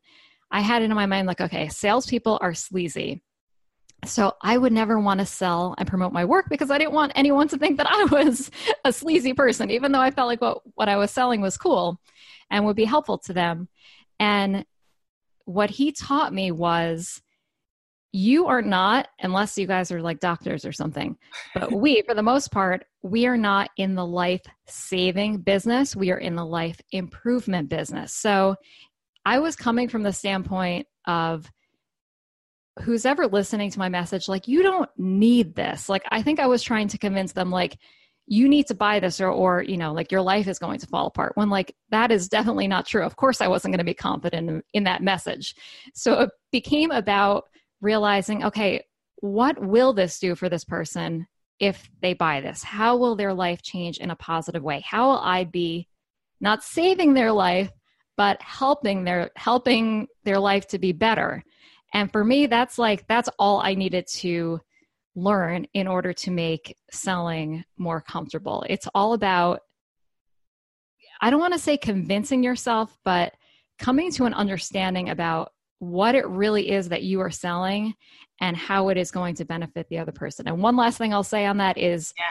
I 0.50 0.61
had 0.61 0.83
it 0.83 0.87
in 0.87 0.94
my 0.94 1.06
mind 1.06 1.26
like, 1.26 1.40
okay, 1.40 1.68
salespeople 1.68 2.38
are 2.40 2.54
sleazy. 2.54 3.23
So 4.04 4.34
I 4.42 4.56
would 4.56 4.73
never 4.73 4.99
want 4.99 5.20
to 5.20 5.26
sell 5.26 5.75
and 5.78 5.88
promote 5.88 6.12
my 6.12 6.25
work 6.25 6.46
because 6.49 6.70
I 6.70 6.78
didn't 6.78 6.92
want 6.92 7.12
anyone 7.14 7.49
to 7.49 7.58
think 7.58 7.78
that 7.78 7.90
I 7.90 8.04
was 8.04 8.50
a 8.84 8.92
sleazy 8.92 9.32
person, 9.32 9.70
even 9.70 9.92
though 9.92 10.00
I 10.00 10.11
felt 10.11 10.28
like 10.28 10.40
what, 10.40 10.62
what 10.75 10.88
I 10.88 10.96
was 10.96 11.11
selling 11.11 11.40
was 11.40 11.56
cool 11.56 12.00
and 12.50 12.64
would 12.64 12.76
be 12.76 12.84
helpful 12.84 13.18
to 13.18 13.32
them. 13.32 13.68
And 14.18 14.64
what 15.44 15.70
he 15.70 15.92
taught 15.92 16.32
me 16.32 16.50
was 16.50 17.20
you 18.12 18.46
are 18.46 18.62
not, 18.62 19.08
unless 19.20 19.58
you 19.58 19.66
guys 19.66 19.90
are 19.90 20.00
like 20.00 20.20
doctors 20.20 20.64
or 20.64 20.73
something, 20.73 21.16
but 21.52 21.73
we, 21.73 22.02
for 22.06 22.14
the 22.14 22.23
most 22.23 22.52
part, 22.52 22.87
we 23.02 23.26
are 23.26 23.37
not 23.37 23.70
in 23.76 23.96
the 23.96 24.06
life 24.06 24.42
saving 24.66 25.38
business. 25.38 25.96
We 25.96 26.12
are 26.12 26.18
in 26.18 26.37
the 26.37 26.46
life 26.46 26.80
improvement 26.92 27.68
business. 27.68 28.14
So 28.14 28.54
I 29.26 29.40
was 29.40 29.56
coming 29.56 29.88
from 29.88 30.04
the 30.04 30.12
standpoint 30.12 30.87
of, 31.06 31.50
who's 32.80 33.06
ever 33.06 33.26
listening 33.26 33.70
to 33.70 33.78
my 33.78 33.88
message 33.88 34.28
like 34.28 34.48
you 34.48 34.62
don't 34.62 34.90
need 34.96 35.54
this. 35.54 35.88
Like 35.88 36.02
i 36.10 36.22
think 36.22 36.40
i 36.40 36.46
was 36.46 36.62
trying 36.62 36.88
to 36.88 36.98
convince 36.98 37.32
them 37.32 37.50
like 37.50 37.78
you 38.26 38.48
need 38.48 38.66
to 38.66 38.74
buy 38.74 39.00
this 39.00 39.20
or 39.20 39.28
or 39.28 39.62
you 39.62 39.76
know 39.76 39.92
like 39.92 40.10
your 40.10 40.22
life 40.22 40.48
is 40.48 40.58
going 40.58 40.80
to 40.80 40.86
fall 40.86 41.06
apart 41.06 41.32
when 41.36 41.50
like 41.50 41.74
that 41.90 42.10
is 42.10 42.28
definitely 42.28 42.66
not 42.66 42.86
true. 42.86 43.04
Of 43.04 43.16
course 43.16 43.40
i 43.40 43.48
wasn't 43.48 43.72
going 43.72 43.78
to 43.78 43.84
be 43.84 43.94
confident 43.94 44.48
in, 44.48 44.62
in 44.72 44.84
that 44.84 45.02
message. 45.02 45.54
So 45.94 46.20
it 46.20 46.30
became 46.50 46.90
about 46.90 47.44
realizing 47.80 48.44
okay 48.44 48.84
what 49.16 49.58
will 49.60 49.92
this 49.92 50.18
do 50.18 50.34
for 50.34 50.48
this 50.48 50.64
person 50.64 51.26
if 51.60 51.88
they 52.02 52.12
buy 52.12 52.40
this? 52.40 52.62
How 52.62 52.96
will 52.96 53.16
their 53.16 53.32
life 53.32 53.62
change 53.62 53.98
in 53.98 54.10
a 54.10 54.16
positive 54.16 54.62
way? 54.62 54.84
How 54.86 55.10
will 55.10 55.20
i 55.20 55.44
be 55.44 55.88
not 56.40 56.64
saving 56.64 57.14
their 57.14 57.32
life 57.32 57.70
but 58.16 58.40
helping 58.42 59.04
their 59.04 59.30
helping 59.36 60.06
their 60.24 60.38
life 60.38 60.66
to 60.68 60.78
be 60.78 60.92
better 60.92 61.42
and 61.94 62.12
for 62.12 62.24
me, 62.24 62.46
that's 62.46 62.76
like, 62.76 63.06
that's 63.06 63.30
all 63.38 63.60
I 63.60 63.74
needed 63.74 64.06
to 64.16 64.60
learn 65.14 65.64
in 65.74 65.86
order 65.86 66.12
to 66.12 66.30
make 66.32 66.76
selling 66.90 67.64
more 67.78 68.00
comfortable. 68.00 68.64
It's 68.68 68.88
all 68.94 69.14
about, 69.14 69.60
I 71.20 71.30
don't 71.30 71.40
want 71.40 71.54
to 71.54 71.58
say 71.58 71.76
convincing 71.76 72.42
yourself, 72.42 72.98
but 73.04 73.32
coming 73.78 74.10
to 74.12 74.24
an 74.24 74.34
understanding 74.34 75.08
about 75.10 75.52
what 75.78 76.16
it 76.16 76.26
really 76.26 76.70
is 76.70 76.88
that 76.88 77.04
you 77.04 77.20
are 77.20 77.30
selling 77.30 77.94
and 78.40 78.57
how 78.57 78.88
it 78.88 78.96
is 78.96 79.12
going 79.12 79.37
to 79.37 79.44
benefit 79.44 79.88
the 79.88 79.98
other 79.98 80.12
person. 80.12 80.48
And 80.48 80.61
one 80.61 80.76
last 80.76 80.98
thing 80.98 81.14
I'll 81.14 81.22
say 81.22 81.46
on 81.46 81.59
that 81.59 81.78
is 81.78 82.12
yeah. 82.18 82.24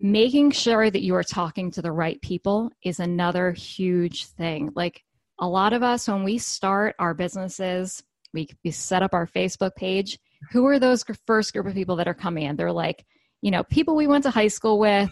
making 0.00 0.50
sure 0.50 0.90
that 0.90 1.02
you 1.02 1.14
are 1.14 1.22
talking 1.22 1.70
to 1.70 1.82
the 1.82 1.92
right 1.92 2.20
people 2.20 2.72
is 2.82 2.98
another 2.98 3.52
huge 3.52 4.26
thing. 4.26 4.72
Like 4.74 5.04
a 5.38 5.46
lot 5.46 5.72
of 5.72 5.84
us, 5.84 6.08
when 6.08 6.24
we 6.24 6.38
start 6.38 6.96
our 6.98 7.14
businesses, 7.14 8.02
we, 8.32 8.48
we 8.64 8.70
set 8.70 9.02
up 9.02 9.14
our 9.14 9.26
Facebook 9.26 9.74
page. 9.76 10.18
Who 10.50 10.66
are 10.66 10.78
those 10.78 11.04
first 11.26 11.52
group 11.52 11.66
of 11.66 11.74
people 11.74 11.96
that 11.96 12.08
are 12.08 12.14
coming 12.14 12.44
in? 12.44 12.56
They're 12.56 12.72
like, 12.72 13.04
you 13.42 13.50
know, 13.50 13.64
people 13.64 13.96
we 13.96 14.06
went 14.06 14.22
to 14.22 14.30
high 14.30 14.48
school 14.48 14.78
with, 14.78 15.10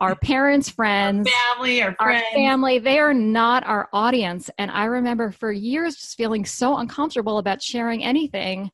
our 0.00 0.14
parents' 0.14 0.68
friends, 0.70 1.28
our 1.28 1.54
family, 1.54 1.82
our, 1.82 1.96
our 1.98 2.20
family. 2.34 2.78
They 2.78 2.98
are 2.98 3.14
not 3.14 3.66
our 3.66 3.88
audience. 3.92 4.50
And 4.58 4.70
I 4.70 4.84
remember 4.84 5.30
for 5.30 5.50
years 5.50 5.96
just 5.96 6.16
feeling 6.16 6.44
so 6.44 6.76
uncomfortable 6.76 7.38
about 7.38 7.62
sharing 7.62 8.04
anything 8.04 8.70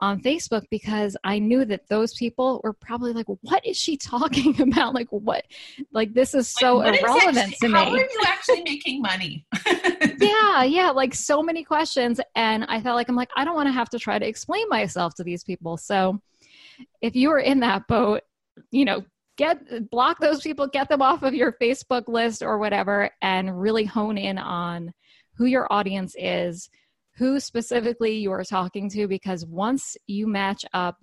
on 0.00 0.20
Facebook 0.20 0.64
because 0.70 1.16
I 1.24 1.38
knew 1.38 1.64
that 1.64 1.88
those 1.88 2.14
people 2.14 2.60
were 2.64 2.72
probably 2.72 3.12
like, 3.12 3.26
"What 3.42 3.64
is 3.66 3.76
she 3.76 3.96
talking 4.14 4.60
about? 4.60 4.94
Like, 4.94 5.08
what? 5.10 5.44
Like, 5.92 6.14
this 6.14 6.34
is 6.34 6.48
so 6.48 6.78
like, 6.78 7.00
irrelevant 7.00 7.38
actually, 7.38 7.68
to 7.68 7.68
me." 7.68 7.78
How 7.78 7.90
are 7.90 7.98
you 7.98 8.22
actually 8.26 8.62
making 8.62 9.02
money? 9.02 9.46
yeah, 10.20 10.64
yeah, 10.64 10.90
like 10.90 11.14
so 11.14 11.42
many 11.42 11.64
questions, 11.64 12.20
and 12.34 12.64
I 12.64 12.80
felt 12.80 12.96
like 12.96 13.08
I'm 13.08 13.16
like, 13.16 13.30
I 13.36 13.44
don't 13.44 13.54
want 13.54 13.68
to 13.68 13.72
have 13.72 13.90
to 13.90 13.98
try 13.98 14.18
to 14.18 14.26
explain 14.26 14.68
myself 14.68 15.14
to 15.16 15.24
these 15.24 15.44
people. 15.44 15.76
So, 15.76 16.20
if 17.00 17.14
you 17.14 17.30
are 17.30 17.40
in 17.40 17.60
that 17.60 17.86
boat, 17.86 18.22
you 18.70 18.84
know, 18.84 19.04
get 19.36 19.90
block 19.90 20.18
those 20.20 20.42
people, 20.42 20.66
get 20.66 20.88
them 20.88 21.02
off 21.02 21.22
of 21.22 21.34
your 21.34 21.52
Facebook 21.52 22.08
list 22.08 22.42
or 22.42 22.58
whatever, 22.58 23.10
and 23.22 23.60
really 23.60 23.84
hone 23.84 24.18
in 24.18 24.38
on 24.38 24.92
who 25.36 25.46
your 25.46 25.72
audience 25.72 26.14
is 26.18 26.68
who 27.16 27.38
specifically 27.38 28.16
you 28.16 28.32
are 28.32 28.44
talking 28.44 28.88
to 28.90 29.06
because 29.06 29.46
once 29.46 29.96
you 30.06 30.26
match 30.26 30.64
up 30.72 30.96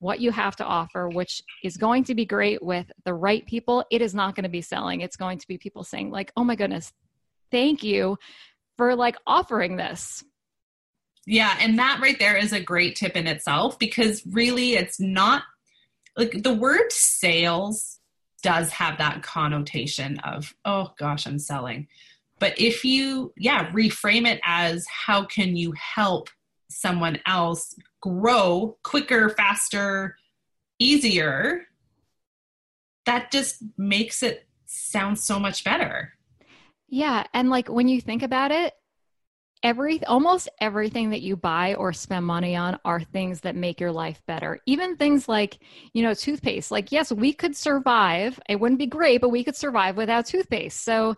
what 0.00 0.20
you 0.20 0.30
have 0.30 0.56
to 0.56 0.64
offer, 0.64 1.08
which 1.08 1.42
is 1.64 1.76
going 1.76 2.04
to 2.04 2.14
be 2.14 2.24
great 2.24 2.62
with 2.62 2.90
the 3.04 3.12
right 3.12 3.44
people, 3.46 3.84
it 3.90 4.00
is 4.00 4.14
not 4.14 4.34
going 4.34 4.44
to 4.44 4.48
be 4.48 4.62
selling. 4.62 5.00
It's 5.00 5.16
going 5.16 5.38
to 5.38 5.48
be 5.48 5.58
people 5.58 5.84
saying, 5.84 6.10
like, 6.10 6.32
oh 6.36 6.44
my 6.44 6.54
goodness, 6.54 6.92
thank 7.50 7.82
you 7.82 8.16
for 8.76 8.94
like 8.94 9.16
offering 9.26 9.76
this. 9.76 10.24
Yeah, 11.26 11.56
and 11.60 11.78
that 11.78 11.98
right 12.00 12.18
there 12.18 12.36
is 12.36 12.52
a 12.52 12.60
great 12.60 12.96
tip 12.96 13.14
in 13.16 13.26
itself 13.26 13.78
because 13.78 14.22
really 14.26 14.74
it's 14.74 14.98
not 14.98 15.42
like 16.16 16.42
the 16.42 16.54
word 16.54 16.90
sales 16.90 17.98
does 18.42 18.70
have 18.70 18.98
that 18.98 19.22
connotation 19.22 20.18
of, 20.20 20.54
oh 20.64 20.92
gosh, 20.98 21.26
I'm 21.26 21.38
selling. 21.38 21.88
But 22.38 22.58
if 22.58 22.84
you, 22.84 23.32
yeah, 23.36 23.70
reframe 23.70 24.26
it 24.26 24.40
as 24.44 24.86
how 24.86 25.24
can 25.24 25.56
you 25.56 25.72
help 25.72 26.28
someone 26.70 27.18
else 27.26 27.74
grow 28.00 28.76
quicker, 28.84 29.30
faster, 29.30 30.16
easier, 30.78 31.66
that 33.06 33.30
just 33.30 33.62
makes 33.76 34.22
it 34.22 34.46
sound 34.66 35.18
so 35.18 35.38
much 35.38 35.64
better. 35.64 36.14
Yeah. 36.88 37.24
And 37.34 37.50
like 37.50 37.68
when 37.68 37.88
you 37.88 38.00
think 38.00 38.22
about 38.22 38.50
it, 38.50 38.74
every 39.62 40.04
almost 40.04 40.48
everything 40.60 41.10
that 41.10 41.20
you 41.20 41.36
buy 41.36 41.74
or 41.74 41.92
spend 41.92 42.24
money 42.24 42.54
on 42.54 42.78
are 42.84 43.00
things 43.00 43.40
that 43.40 43.56
make 43.56 43.80
your 43.80 43.90
life 43.90 44.22
better 44.26 44.60
even 44.66 44.96
things 44.96 45.28
like 45.28 45.58
you 45.92 46.02
know 46.02 46.14
toothpaste 46.14 46.70
like 46.70 46.92
yes 46.92 47.10
we 47.10 47.32
could 47.32 47.56
survive 47.56 48.38
it 48.48 48.60
wouldn't 48.60 48.78
be 48.78 48.86
great 48.86 49.20
but 49.20 49.30
we 49.30 49.42
could 49.42 49.56
survive 49.56 49.96
without 49.96 50.26
toothpaste 50.26 50.84
so 50.84 51.16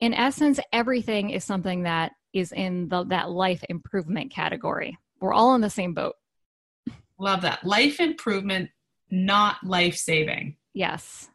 in 0.00 0.14
essence, 0.14 0.58
everything 0.72 1.30
is 1.30 1.44
something 1.44 1.82
that 1.82 2.12
is 2.32 2.52
in 2.52 2.88
the, 2.88 3.04
that 3.04 3.30
life 3.30 3.62
improvement 3.68 4.30
category. 4.30 4.98
We're 5.20 5.34
all 5.34 5.54
in 5.54 5.60
the 5.60 5.70
same 5.70 5.94
boat. 5.94 6.14
Love 7.18 7.42
that. 7.42 7.64
Life 7.64 8.00
improvement, 8.00 8.70
not 9.10 9.62
life 9.62 9.96
saving. 9.96 10.56
Yes. 10.72 11.28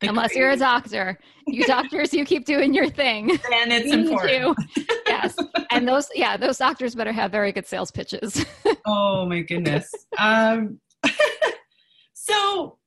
The 0.00 0.08
Unless 0.08 0.28
crazy. 0.28 0.40
you're 0.40 0.50
a 0.50 0.56
doctor. 0.56 1.18
You 1.46 1.64
doctors, 1.66 2.14
you 2.14 2.24
keep 2.24 2.46
doing 2.46 2.72
your 2.72 2.88
thing. 2.88 3.30
And 3.30 3.72
it's 3.72 3.92
important. 3.92 4.58
yes. 5.06 5.36
And 5.70 5.86
those, 5.86 6.08
yeah, 6.14 6.38
those 6.38 6.56
doctors 6.56 6.94
better 6.94 7.12
have 7.12 7.30
very 7.30 7.52
good 7.52 7.66
sales 7.66 7.90
pitches. 7.90 8.44
oh 8.86 9.26
my 9.26 9.40
goodness. 9.40 9.92
Um, 10.18 10.80
so, 12.14 12.78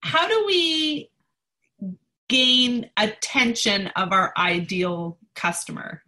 how 0.00 0.26
do 0.26 0.44
we 0.46 1.10
gain 2.28 2.90
attention 2.96 3.88
of 3.88 4.12
our 4.12 4.32
ideal 4.36 5.18
customer? 5.34 6.02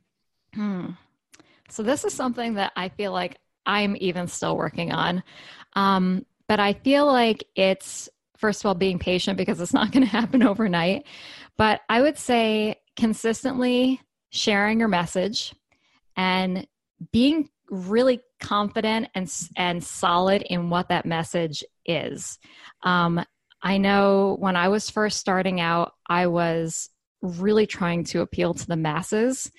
Hmm. 0.54 0.90
So 1.68 1.82
this 1.82 2.04
is 2.04 2.12
something 2.12 2.54
that 2.54 2.72
I 2.76 2.88
feel 2.88 3.12
like 3.12 3.38
I'm 3.64 3.96
even 4.00 4.26
still 4.26 4.56
working 4.56 4.92
on. 4.92 5.22
Um, 5.74 6.26
but 6.48 6.58
I 6.58 6.72
feel 6.72 7.06
like 7.06 7.44
it's 7.54 8.08
first 8.36 8.62
of 8.62 8.66
all 8.66 8.74
being 8.74 8.98
patient 8.98 9.38
because 9.38 9.60
it's 9.60 9.74
not 9.74 9.92
going 9.92 10.02
to 10.06 10.10
happen 10.10 10.42
overnight. 10.42 11.06
But 11.56 11.80
I 11.88 12.00
would 12.00 12.18
say 12.18 12.76
consistently 12.96 14.00
sharing 14.30 14.78
your 14.80 14.88
message 14.88 15.54
and 16.16 16.66
being 17.12 17.48
really 17.70 18.20
confident 18.40 19.08
and 19.14 19.32
and 19.56 19.82
solid 19.82 20.42
in 20.42 20.70
what 20.70 20.88
that 20.88 21.06
message 21.06 21.62
is. 21.86 22.38
Um, 22.82 23.24
I 23.62 23.78
know 23.78 24.36
when 24.38 24.56
I 24.56 24.68
was 24.68 24.90
first 24.90 25.18
starting 25.18 25.60
out, 25.60 25.94
I 26.06 26.26
was 26.28 26.88
really 27.22 27.66
trying 27.66 28.04
to 28.04 28.20
appeal 28.20 28.54
to 28.54 28.66
the 28.66 28.76
masses. 28.76 29.50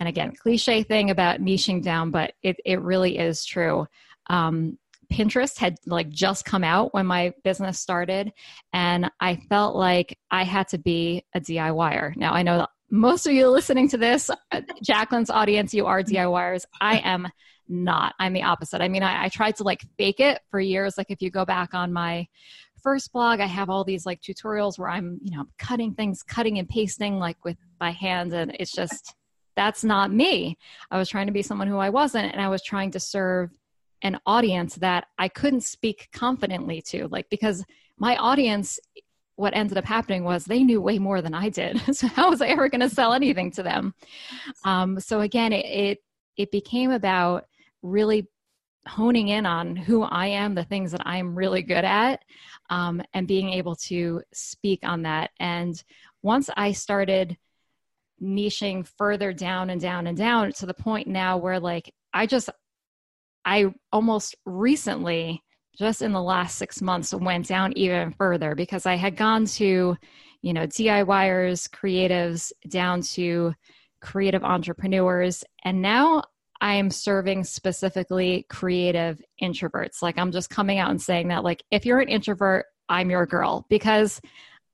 And 0.00 0.08
again, 0.08 0.32
cliche 0.32 0.82
thing 0.82 1.10
about 1.10 1.40
niching 1.40 1.82
down, 1.82 2.10
but 2.10 2.32
it, 2.42 2.56
it 2.64 2.80
really 2.80 3.18
is 3.18 3.44
true. 3.44 3.86
Um, 4.28 4.78
Pinterest 5.12 5.58
had 5.58 5.76
like 5.86 6.08
just 6.08 6.44
come 6.44 6.64
out 6.64 6.94
when 6.94 7.06
my 7.06 7.34
business 7.44 7.78
started, 7.78 8.32
and 8.72 9.10
I 9.20 9.36
felt 9.48 9.76
like 9.76 10.18
I 10.30 10.44
had 10.44 10.68
to 10.68 10.78
be 10.78 11.24
a 11.34 11.40
DIYer. 11.40 12.16
Now 12.16 12.32
I 12.32 12.42
know 12.42 12.66
most 12.90 13.26
of 13.26 13.32
you 13.32 13.48
listening 13.48 13.88
to 13.90 13.98
this, 13.98 14.30
uh, 14.30 14.60
Jacqueline's 14.82 15.30
audience, 15.30 15.74
you 15.74 15.86
are 15.86 16.02
DIYers. 16.02 16.64
I 16.80 16.98
am 16.98 17.28
not. 17.68 18.14
I'm 18.18 18.32
the 18.32 18.42
opposite. 18.42 18.80
I 18.80 18.88
mean, 18.88 19.02
I, 19.02 19.24
I 19.24 19.28
tried 19.28 19.56
to 19.56 19.64
like 19.64 19.84
fake 19.96 20.20
it 20.20 20.40
for 20.50 20.60
years. 20.60 20.98
Like 20.98 21.10
if 21.10 21.22
you 21.22 21.30
go 21.30 21.44
back 21.44 21.74
on 21.74 21.92
my 21.92 22.26
first 22.82 23.12
blog, 23.12 23.40
I 23.40 23.46
have 23.46 23.70
all 23.70 23.84
these 23.84 24.06
like 24.06 24.20
tutorials 24.20 24.78
where 24.78 24.88
I'm, 24.88 25.18
you 25.22 25.36
know, 25.36 25.46
cutting 25.58 25.94
things, 25.94 26.22
cutting 26.22 26.58
and 26.58 26.68
pasting 26.68 27.18
like 27.18 27.44
with 27.44 27.56
my 27.80 27.90
hand. 27.90 28.32
And 28.32 28.54
it's 28.58 28.72
just, 28.72 29.14
that's 29.56 29.84
not 29.84 30.12
me. 30.12 30.56
I 30.90 30.98
was 30.98 31.08
trying 31.08 31.26
to 31.26 31.32
be 31.32 31.42
someone 31.42 31.68
who 31.68 31.78
I 31.78 31.90
wasn't. 31.90 32.32
And 32.32 32.40
I 32.40 32.48
was 32.48 32.62
trying 32.62 32.90
to 32.92 33.00
serve 33.00 33.50
an 34.02 34.18
audience 34.26 34.74
that 34.76 35.06
I 35.18 35.28
couldn't 35.28 35.62
speak 35.62 36.08
confidently 36.12 36.82
to, 36.88 37.06
like, 37.08 37.28
because 37.30 37.64
my 37.98 38.16
audience, 38.16 38.80
what 39.36 39.54
ended 39.56 39.78
up 39.78 39.84
happening 39.84 40.24
was 40.24 40.44
they 40.44 40.62
knew 40.62 40.80
way 40.80 40.98
more 40.98 41.22
than 41.22 41.34
I 41.34 41.48
did. 41.48 41.80
so 41.96 42.08
how 42.08 42.30
was 42.30 42.42
I 42.42 42.48
ever 42.48 42.68
going 42.68 42.80
to 42.80 42.90
sell 42.90 43.12
anything 43.12 43.50
to 43.52 43.62
them? 43.62 43.94
Um, 44.64 44.98
so 44.98 45.20
again, 45.20 45.52
it, 45.52 45.66
it, 45.66 45.98
it 46.36 46.50
became 46.50 46.90
about 46.90 47.44
really 47.82 48.28
honing 48.86 49.28
in 49.28 49.46
on 49.46 49.76
who 49.76 50.02
I 50.02 50.26
am, 50.26 50.54
the 50.54 50.64
things 50.64 50.92
that 50.92 51.06
I'm 51.06 51.36
really 51.36 51.62
good 51.62 51.84
at, 51.84 52.22
um, 52.70 53.02
and 53.14 53.28
being 53.28 53.50
able 53.50 53.76
to 53.76 54.22
speak 54.32 54.80
on 54.82 55.02
that. 55.02 55.30
And 55.38 55.82
once 56.22 56.50
I 56.56 56.72
started 56.72 57.36
niching 58.22 58.86
further 58.86 59.32
down 59.32 59.70
and 59.70 59.80
down 59.80 60.06
and 60.06 60.16
down 60.16 60.52
to 60.52 60.66
the 60.66 60.74
point 60.74 61.08
now 61.08 61.36
where, 61.38 61.60
like, 61.60 61.92
I 62.12 62.26
just, 62.26 62.50
I 63.44 63.72
almost 63.92 64.36
recently, 64.44 65.42
just 65.76 66.02
in 66.02 66.12
the 66.12 66.22
last 66.22 66.58
six 66.58 66.82
months, 66.82 67.14
went 67.14 67.48
down 67.48 67.72
even 67.76 68.12
further 68.12 68.54
because 68.54 68.86
I 68.86 68.96
had 68.96 69.16
gone 69.16 69.46
to, 69.46 69.96
you 70.42 70.52
know, 70.52 70.66
DIYers, 70.66 71.68
creatives, 71.70 72.52
down 72.68 73.02
to 73.02 73.54
creative 74.00 74.44
entrepreneurs. 74.44 75.44
And 75.64 75.80
now 75.80 76.22
I 76.62 76.74
am 76.74 76.90
serving 76.90 77.42
specifically 77.42 78.46
creative 78.48 79.20
introverts. 79.42 80.00
Like 80.00 80.16
I'm 80.16 80.30
just 80.30 80.48
coming 80.48 80.78
out 80.78 80.90
and 80.90 81.02
saying 81.02 81.28
that 81.28 81.42
like 81.42 81.64
if 81.72 81.84
you're 81.84 81.98
an 81.98 82.08
introvert, 82.08 82.66
I'm 82.88 83.10
your 83.10 83.26
girl 83.26 83.66
because 83.68 84.20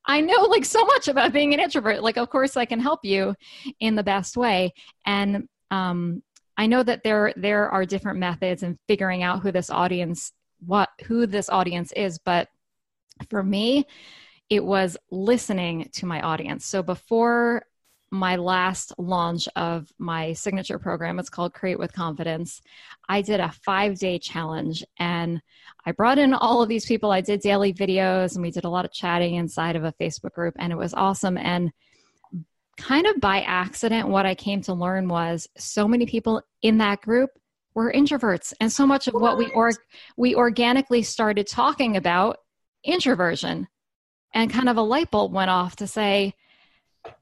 I 0.04 0.20
know 0.20 0.42
like 0.42 0.66
so 0.66 0.84
much 0.84 1.08
about 1.08 1.32
being 1.32 1.54
an 1.54 1.60
introvert. 1.60 2.02
Like 2.02 2.18
of 2.18 2.28
course 2.28 2.58
I 2.58 2.66
can 2.66 2.78
help 2.78 3.00
you 3.04 3.34
in 3.80 3.94
the 3.94 4.02
best 4.02 4.36
way. 4.36 4.74
And 5.06 5.48
um 5.70 6.22
I 6.58 6.66
know 6.66 6.82
that 6.82 7.04
there 7.04 7.32
there 7.36 7.70
are 7.70 7.86
different 7.86 8.18
methods 8.18 8.62
in 8.62 8.78
figuring 8.86 9.22
out 9.22 9.40
who 9.40 9.50
this 9.50 9.70
audience 9.70 10.32
what 10.66 10.90
who 11.06 11.26
this 11.26 11.48
audience 11.48 11.90
is, 11.92 12.18
but 12.18 12.48
for 13.30 13.42
me 13.42 13.86
it 14.50 14.62
was 14.62 14.98
listening 15.10 15.88
to 15.94 16.04
my 16.04 16.20
audience. 16.20 16.66
So 16.66 16.82
before 16.82 17.62
my 18.10 18.36
last 18.36 18.92
launch 18.98 19.48
of 19.54 19.92
my 19.98 20.32
signature 20.32 20.78
program. 20.78 21.18
It's 21.18 21.28
called 21.28 21.52
Create 21.52 21.78
with 21.78 21.92
Confidence. 21.92 22.62
I 23.08 23.22
did 23.22 23.40
a 23.40 23.52
five 23.64 23.98
day 23.98 24.18
challenge 24.18 24.84
and 24.98 25.42
I 25.84 25.92
brought 25.92 26.18
in 26.18 26.32
all 26.32 26.62
of 26.62 26.68
these 26.68 26.86
people. 26.86 27.10
I 27.10 27.20
did 27.20 27.40
daily 27.40 27.72
videos 27.72 28.34
and 28.34 28.42
we 28.42 28.50
did 28.50 28.64
a 28.64 28.70
lot 28.70 28.84
of 28.84 28.92
chatting 28.92 29.34
inside 29.34 29.76
of 29.76 29.84
a 29.84 29.92
Facebook 30.00 30.32
group, 30.32 30.54
and 30.58 30.72
it 30.72 30.76
was 30.76 30.94
awesome. 30.94 31.36
And 31.36 31.70
kind 32.76 33.06
of 33.06 33.20
by 33.20 33.42
accident, 33.42 34.08
what 34.08 34.26
I 34.26 34.34
came 34.34 34.62
to 34.62 34.74
learn 34.74 35.08
was 35.08 35.48
so 35.56 35.88
many 35.88 36.06
people 36.06 36.42
in 36.62 36.78
that 36.78 37.00
group 37.00 37.30
were 37.74 37.92
introverts, 37.92 38.52
and 38.60 38.72
so 38.72 38.86
much 38.86 39.06
of 39.06 39.14
what, 39.14 39.22
what 39.22 39.38
we 39.38 39.50
or- 39.52 39.72
we 40.16 40.34
organically 40.34 41.02
started 41.02 41.46
talking 41.46 41.96
about 41.96 42.38
introversion, 42.84 43.68
and 44.34 44.50
kind 44.50 44.68
of 44.68 44.76
a 44.76 44.82
light 44.82 45.10
bulb 45.10 45.32
went 45.32 45.50
off 45.50 45.76
to 45.76 45.86
say, 45.86 46.34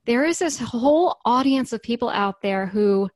there 0.07 0.25
is 0.25 0.39
this 0.39 0.59
whole 0.59 1.19
audience 1.25 1.73
of 1.73 1.83
people 1.83 2.09
out 2.09 2.43
there 2.43 2.67
who 2.67 3.09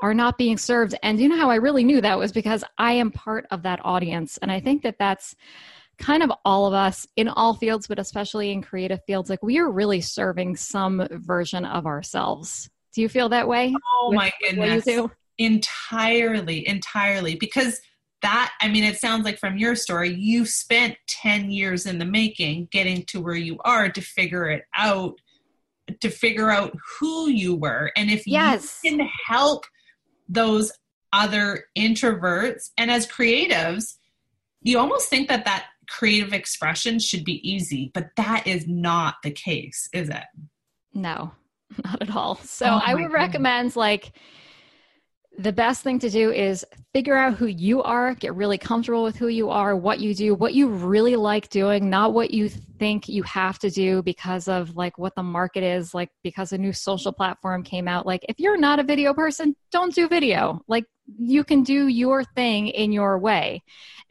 are 0.00 0.14
not 0.14 0.38
being 0.38 0.56
served. 0.56 0.94
And 1.02 1.20
you 1.20 1.28
know 1.28 1.36
how 1.36 1.50
I 1.50 1.56
really 1.56 1.84
knew 1.84 2.00
that 2.00 2.18
was 2.18 2.32
because 2.32 2.64
I 2.78 2.92
am 2.92 3.10
part 3.10 3.46
of 3.50 3.62
that 3.62 3.80
audience. 3.84 4.38
And 4.38 4.50
I 4.50 4.60
think 4.60 4.82
that 4.82 4.96
that's 4.98 5.34
kind 5.98 6.22
of 6.22 6.32
all 6.44 6.66
of 6.66 6.72
us 6.72 7.06
in 7.16 7.28
all 7.28 7.54
fields, 7.54 7.86
but 7.86 7.98
especially 7.98 8.50
in 8.50 8.62
creative 8.62 9.00
fields. 9.06 9.28
Like 9.28 9.42
we 9.42 9.58
are 9.58 9.70
really 9.70 10.00
serving 10.00 10.56
some 10.56 11.06
version 11.10 11.64
of 11.66 11.86
ourselves. 11.86 12.70
Do 12.94 13.02
you 13.02 13.08
feel 13.08 13.28
that 13.28 13.46
way? 13.46 13.74
Oh 14.00 14.12
my 14.12 14.32
goodness. 14.40 14.88
Entirely, 15.38 16.66
entirely. 16.66 17.36
Because 17.36 17.80
that, 18.22 18.52
I 18.60 18.68
mean, 18.68 18.84
it 18.84 18.98
sounds 18.98 19.24
like 19.24 19.38
from 19.38 19.56
your 19.56 19.74
story, 19.74 20.12
you 20.14 20.44
spent 20.44 20.96
10 21.08 21.50
years 21.50 21.86
in 21.86 21.98
the 21.98 22.04
making 22.04 22.68
getting 22.70 23.04
to 23.06 23.20
where 23.20 23.34
you 23.34 23.58
are 23.64 23.88
to 23.90 24.00
figure 24.00 24.48
it 24.50 24.64
out 24.74 25.14
to 26.00 26.10
figure 26.10 26.50
out 26.50 26.76
who 26.98 27.28
you 27.28 27.54
were 27.54 27.90
and 27.96 28.10
if 28.10 28.26
yes. 28.26 28.80
you 28.84 28.96
can 28.96 29.08
help 29.26 29.64
those 30.28 30.72
other 31.12 31.64
introverts 31.76 32.70
and 32.78 32.90
as 32.90 33.06
creatives 33.06 33.94
you 34.62 34.78
almost 34.78 35.08
think 35.08 35.28
that 35.28 35.44
that 35.44 35.66
creative 35.88 36.32
expression 36.32 36.98
should 36.98 37.24
be 37.24 37.40
easy 37.48 37.90
but 37.94 38.10
that 38.16 38.46
is 38.46 38.66
not 38.68 39.16
the 39.24 39.30
case 39.30 39.88
is 39.92 40.08
it 40.08 40.24
no 40.94 41.32
not 41.84 42.00
at 42.00 42.14
all 42.14 42.36
so 42.36 42.66
oh 42.66 42.80
i 42.84 42.94
would 42.94 43.08
God. 43.08 43.12
recommend 43.12 43.74
like 43.74 44.12
the 45.38 45.52
best 45.52 45.82
thing 45.82 45.98
to 46.00 46.10
do 46.10 46.32
is 46.32 46.66
figure 46.92 47.16
out 47.16 47.34
who 47.34 47.46
you 47.46 47.82
are, 47.82 48.14
get 48.14 48.34
really 48.34 48.58
comfortable 48.58 49.04
with 49.04 49.16
who 49.16 49.28
you 49.28 49.48
are, 49.48 49.76
what 49.76 50.00
you 50.00 50.14
do, 50.14 50.34
what 50.34 50.54
you 50.54 50.68
really 50.68 51.16
like 51.16 51.48
doing, 51.48 51.88
not 51.88 52.12
what 52.12 52.30
you 52.32 52.48
think 52.48 53.08
you 53.08 53.22
have 53.22 53.58
to 53.60 53.70
do 53.70 54.02
because 54.02 54.48
of 54.48 54.76
like 54.76 54.98
what 54.98 55.14
the 55.14 55.22
market 55.22 55.62
is, 55.62 55.94
like 55.94 56.10
because 56.22 56.52
a 56.52 56.58
new 56.58 56.72
social 56.72 57.12
platform 57.12 57.62
came 57.62 57.86
out. 57.86 58.06
Like 58.06 58.24
if 58.28 58.40
you're 58.40 58.58
not 58.58 58.80
a 58.80 58.84
video 58.84 59.14
person, 59.14 59.54
don't 59.70 59.94
do 59.94 60.08
video. 60.08 60.62
Like 60.66 60.84
you 61.18 61.44
can 61.44 61.62
do 61.62 61.86
your 61.86 62.24
thing 62.24 62.68
in 62.68 62.92
your 62.92 63.18
way. 63.18 63.62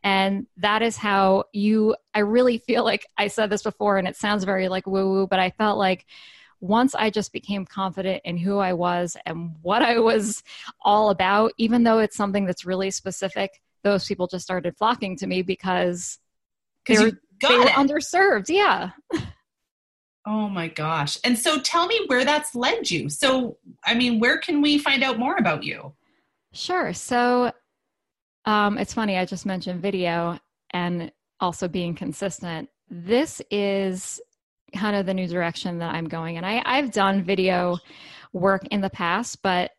And 0.04 0.48
that 0.58 0.82
is 0.82 0.96
how 0.96 1.44
you, 1.54 1.96
I 2.14 2.20
really 2.20 2.60
feel 2.60 2.86
like 2.86 3.06
I 3.18 3.28
said 3.28 3.50
this 3.50 3.64
before 3.64 3.98
and 3.98 4.08
it 4.08 4.16
sounds 4.16 4.46
very 4.46 4.70
like 4.70 4.88
woo 4.88 5.12
woo, 5.12 5.28
but 5.28 5.40
I 5.40 5.50
felt 5.52 5.78
like 5.78 6.06
once 6.62 6.94
I 6.96 7.10
just 7.10 7.32
became 7.32 7.66
confident 7.66 8.22
in 8.26 8.38
who 8.38 8.58
I 8.58 8.74
was 8.74 9.16
and 9.26 9.56
what 9.62 9.82
I 9.82 10.00
was 10.00 10.44
all 10.82 11.10
about, 11.10 11.54
even 11.58 11.84
though 11.84 12.00
it's 12.00 12.18
something 12.18 12.46
that's 12.46 12.66
really 12.66 12.92
specific, 12.92 13.62
those 13.84 14.06
people 14.06 14.28
just 14.28 14.44
started 14.44 14.76
flocking 14.78 15.16
to 15.18 15.28
me 15.28 15.42
because 15.42 16.20
they 16.86 16.98
were, 16.98 17.12
they 17.42 17.58
were 17.58 17.66
underserved. 17.66 18.50
Yeah. 18.50 18.92
Oh 20.26 20.50
my 20.50 20.68
gosh. 20.68 21.18
And 21.24 21.40
so 21.40 21.60
tell 21.60 21.88
me 21.88 22.02
where 22.08 22.26
that's 22.26 22.54
led 22.54 22.92
you. 22.92 23.10
So, 23.10 23.58
I 23.86 23.94
mean, 23.96 24.20
where 24.20 24.38
can 24.38 24.62
we 24.62 24.78
find 24.78 25.02
out 25.02 25.18
more 25.18 25.38
about 25.38 25.64
you? 25.64 25.94
Sure. 26.52 26.94
So, 26.94 27.52
um, 28.46 28.78
it's 28.78 28.94
funny, 28.94 29.18
I 29.18 29.26
just 29.26 29.46
mentioned 29.46 29.82
video 29.82 30.38
and 30.72 31.12
also 31.40 31.68
being 31.68 31.96
consistent. 31.96 32.70
This 32.90 33.42
is 33.50 34.20
kind 34.74 34.96
of 34.96 35.06
the 35.06 35.14
new 35.14 35.28
direction 35.28 35.80
that 35.80 35.94
I'm 35.94 36.08
going. 36.08 36.38
And 36.38 36.46
I, 36.46 36.62
I've 36.66 36.92
done 36.92 37.24
video 37.24 37.78
work 38.34 38.66
in 38.72 38.82
the 38.82 38.90
past, 38.90 39.42
but 39.42 39.72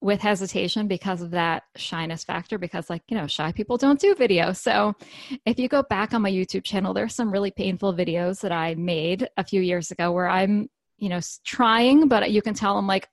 with 0.00 0.20
hesitation 0.20 0.88
because 0.88 1.20
of 1.20 1.32
that 1.32 1.64
shyness 1.76 2.24
factor 2.24 2.58
because 2.58 2.88
like 2.88 3.02
you 3.08 3.16
know 3.16 3.26
shy 3.26 3.52
people 3.52 3.76
don't 3.76 4.00
do 4.00 4.14
video 4.14 4.52
so 4.52 4.94
if 5.44 5.58
you 5.58 5.68
go 5.68 5.82
back 5.82 6.14
on 6.14 6.22
my 6.22 6.30
youtube 6.30 6.64
channel 6.64 6.94
there's 6.94 7.14
some 7.14 7.30
really 7.30 7.50
painful 7.50 7.92
videos 7.92 8.40
that 8.40 8.52
i 8.52 8.74
made 8.76 9.28
a 9.36 9.44
few 9.44 9.60
years 9.60 9.90
ago 9.90 10.10
where 10.10 10.28
i'm 10.28 10.70
you 10.96 11.08
know 11.08 11.20
trying 11.44 12.08
but 12.08 12.30
you 12.30 12.40
can 12.40 12.54
tell 12.54 12.78
i'm 12.78 12.86
like 12.86 13.08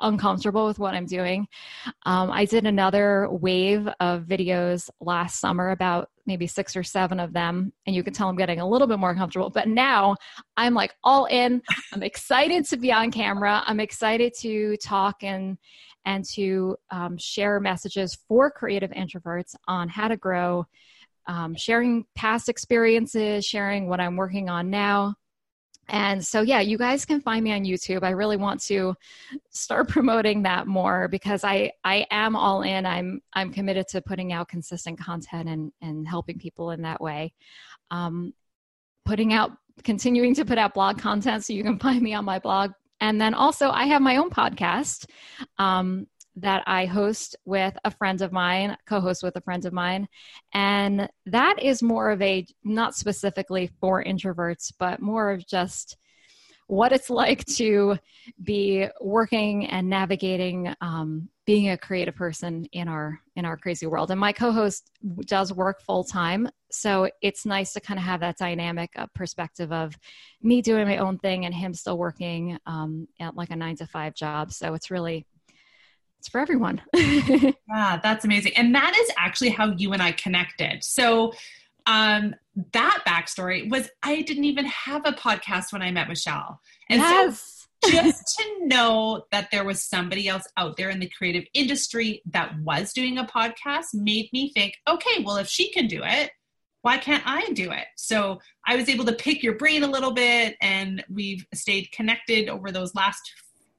uncomfortable 0.00 0.66
with 0.66 0.78
what 0.78 0.94
I'm 0.94 1.06
doing. 1.06 1.46
Um, 2.04 2.30
I 2.30 2.44
did 2.44 2.66
another 2.66 3.28
wave 3.30 3.88
of 4.00 4.24
videos 4.24 4.90
last 5.00 5.40
summer, 5.40 5.70
about 5.70 6.10
maybe 6.26 6.46
six 6.46 6.76
or 6.76 6.82
seven 6.82 7.18
of 7.20 7.32
them, 7.32 7.72
and 7.86 7.96
you 7.96 8.02
can 8.02 8.12
tell 8.12 8.28
I'm 8.28 8.36
getting 8.36 8.60
a 8.60 8.68
little 8.68 8.86
bit 8.86 8.98
more 8.98 9.14
comfortable. 9.14 9.50
But 9.50 9.68
now 9.68 10.16
I'm 10.56 10.74
like 10.74 10.94
all 11.02 11.24
in. 11.26 11.62
I'm 11.92 12.02
excited 12.02 12.66
to 12.66 12.76
be 12.76 12.92
on 12.92 13.10
camera. 13.10 13.62
I'm 13.66 13.80
excited 13.80 14.34
to 14.40 14.76
talk 14.76 15.22
and 15.22 15.58
and 16.04 16.24
to 16.34 16.76
um, 16.90 17.18
share 17.18 17.60
messages 17.60 18.16
for 18.28 18.50
creative 18.50 18.90
introverts 18.92 19.54
on 19.66 19.88
how 19.88 20.08
to 20.08 20.16
grow, 20.16 20.64
um, 21.26 21.54
sharing 21.54 22.04
past 22.14 22.48
experiences, 22.48 23.44
sharing 23.44 23.88
what 23.88 24.00
I'm 24.00 24.16
working 24.16 24.48
on 24.48 24.70
now. 24.70 25.16
And 25.88 26.24
so 26.24 26.42
yeah 26.42 26.60
you 26.60 26.76
guys 26.76 27.04
can 27.04 27.20
find 27.20 27.42
me 27.44 27.52
on 27.52 27.64
youtube. 27.64 28.02
I 28.02 28.10
really 28.10 28.36
want 28.36 28.60
to 28.64 28.94
start 29.50 29.88
promoting 29.96 30.42
that 30.42 30.66
more 30.66 31.08
because 31.08 31.44
i 31.44 31.72
i 31.84 32.06
am 32.10 32.36
all 32.36 32.62
in. 32.62 32.86
I'm 32.86 33.20
i'm 33.32 33.52
committed 33.52 33.88
to 33.88 34.02
putting 34.02 34.32
out 34.32 34.48
consistent 34.48 34.98
content 34.98 35.48
and 35.48 35.72
and 35.80 36.06
helping 36.06 36.38
people 36.38 36.70
in 36.70 36.82
that 36.82 37.00
way. 37.00 37.32
Um 37.90 38.34
putting 39.04 39.32
out 39.32 39.52
continuing 39.84 40.34
to 40.34 40.44
put 40.44 40.58
out 40.58 40.74
blog 40.74 40.98
content 40.98 41.44
so 41.44 41.52
you 41.52 41.62
can 41.62 41.78
find 41.86 42.02
me 42.02 42.14
on 42.14 42.24
my 42.24 42.38
blog. 42.38 42.72
And 43.00 43.20
then 43.20 43.34
also 43.34 43.70
i 43.70 43.86
have 43.86 44.02
my 44.02 44.16
own 44.16 44.30
podcast. 44.30 45.06
Um 45.58 46.06
that 46.40 46.62
I 46.66 46.86
host 46.86 47.36
with 47.44 47.76
a 47.84 47.90
friend 47.90 48.20
of 48.22 48.32
mine, 48.32 48.76
co 48.86 49.00
host 49.00 49.22
with 49.22 49.36
a 49.36 49.40
friend 49.40 49.64
of 49.64 49.72
mine. 49.72 50.08
And 50.52 51.08
that 51.26 51.62
is 51.62 51.82
more 51.82 52.10
of 52.10 52.22
a, 52.22 52.46
not 52.64 52.94
specifically 52.94 53.70
for 53.80 54.02
introverts, 54.04 54.72
but 54.78 55.00
more 55.00 55.30
of 55.30 55.46
just 55.46 55.96
what 56.68 56.92
it's 56.92 57.10
like 57.22 57.44
to 57.46 57.98
be 58.42 58.86
working 59.00 59.66
and 59.66 59.88
navigating 59.88 60.72
um, 60.80 61.28
being 61.46 61.70
a 61.70 61.78
creative 61.78 62.14
person 62.14 62.66
in 62.72 62.88
our 62.88 63.18
in 63.34 63.46
our 63.46 63.56
crazy 63.56 63.86
world 63.86 64.10
and 64.10 64.20
my 64.20 64.32
co-host 64.32 64.90
does 65.22 65.50
work 65.50 65.80
full 65.80 66.04
time 66.04 66.46
so 66.70 67.08
it's 67.22 67.46
nice 67.46 67.72
to 67.72 67.80
kind 67.80 67.98
of 67.98 68.04
have 68.04 68.20
that 68.20 68.36
dynamic 68.36 68.90
uh, 68.96 69.06
perspective 69.14 69.72
of 69.72 69.96
me 70.42 70.60
doing 70.60 70.86
my 70.86 70.98
own 70.98 71.16
thing 71.18 71.46
and 71.46 71.54
him 71.54 71.72
still 71.72 71.96
working 71.96 72.58
um, 72.66 73.08
at 73.18 73.34
like 73.34 73.48
a 73.48 73.56
nine 73.56 73.76
to 73.76 73.86
five 73.86 74.14
job 74.14 74.52
so 74.52 74.74
it's 74.74 74.90
really 74.90 75.26
it's 76.18 76.28
for 76.28 76.40
everyone. 76.40 76.82
yeah, 76.94 78.00
that's 78.02 78.24
amazing. 78.24 78.52
And 78.56 78.74
that 78.74 78.96
is 78.96 79.10
actually 79.16 79.50
how 79.50 79.72
you 79.76 79.92
and 79.92 80.02
I 80.02 80.12
connected. 80.12 80.82
So 80.82 81.32
um, 81.86 82.34
that 82.72 83.02
backstory 83.06 83.70
was 83.70 83.88
I 84.02 84.22
didn't 84.22 84.44
even 84.44 84.66
have 84.66 85.06
a 85.06 85.12
podcast 85.12 85.72
when 85.72 85.82
I 85.82 85.90
met 85.90 86.08
Michelle. 86.08 86.60
And 86.90 87.00
yes. 87.00 87.66
so 87.84 87.90
just 87.90 88.36
to 88.38 88.66
know 88.66 89.24
that 89.30 89.50
there 89.52 89.64
was 89.64 89.82
somebody 89.82 90.28
else 90.28 90.44
out 90.56 90.76
there 90.76 90.90
in 90.90 90.98
the 90.98 91.10
creative 91.16 91.44
industry 91.54 92.22
that 92.30 92.58
was 92.60 92.92
doing 92.92 93.18
a 93.18 93.24
podcast 93.24 93.94
made 93.94 94.28
me 94.32 94.52
think, 94.52 94.74
okay, 94.88 95.22
well, 95.24 95.36
if 95.36 95.46
she 95.46 95.70
can 95.70 95.86
do 95.86 96.02
it, 96.04 96.32
why 96.82 96.98
can't 96.98 97.22
I 97.26 97.52
do 97.52 97.70
it? 97.70 97.86
So 97.96 98.40
I 98.66 98.76
was 98.76 98.88
able 98.88 99.04
to 99.06 99.12
pick 99.12 99.42
your 99.42 99.56
brain 99.56 99.82
a 99.82 99.88
little 99.88 100.12
bit 100.12 100.56
and 100.60 101.04
we've 101.08 101.44
stayed 101.54 101.90
connected 101.92 102.48
over 102.48 102.72
those 102.72 102.94
last 102.94 103.20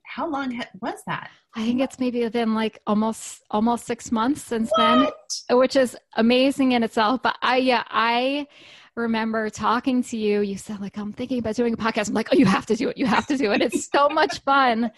how 0.10 0.28
long 0.28 0.60
was 0.82 1.02
that? 1.06 1.30
I 1.56 1.66
think 1.66 1.82
it's 1.82 2.00
maybe 2.00 2.28
been 2.30 2.56
like 2.56 2.80
almost 2.88 3.44
almost 3.52 3.86
six 3.86 4.12
months 4.12 4.42
since 4.42 4.72
what? 4.72 5.10
then, 5.50 5.58
which 5.58 5.76
is 5.76 5.96
amazing 6.16 6.72
in 6.72 6.84
itself. 6.84 7.22
But 7.22 7.38
I 7.42 7.58
yeah 7.58 7.84
I 7.88 8.48
remember 8.96 9.50
talking 9.50 10.02
to 10.04 10.18
you. 10.18 10.42
You 10.42 10.58
said 10.58 10.82
like 10.82 10.98
I'm 10.98 11.14
thinking 11.14 11.40
about 11.40 11.56
doing 11.56 11.74
a 11.74 11.78
podcast. 11.78 12.10
I'm 12.10 12.16
like, 12.16 12.30
oh, 12.32 12.36
you 12.36 12.46
have 12.46 12.66
to 12.68 12.76
do 12.76 12.90
it. 12.90 12.98
You 12.98 13.06
have 13.06 13.28
to 13.28 13.38
do 13.38 13.52
it. 13.52 13.62
It's 13.62 13.90
so 13.92 14.10
much 14.10 14.40
fun. 14.40 14.92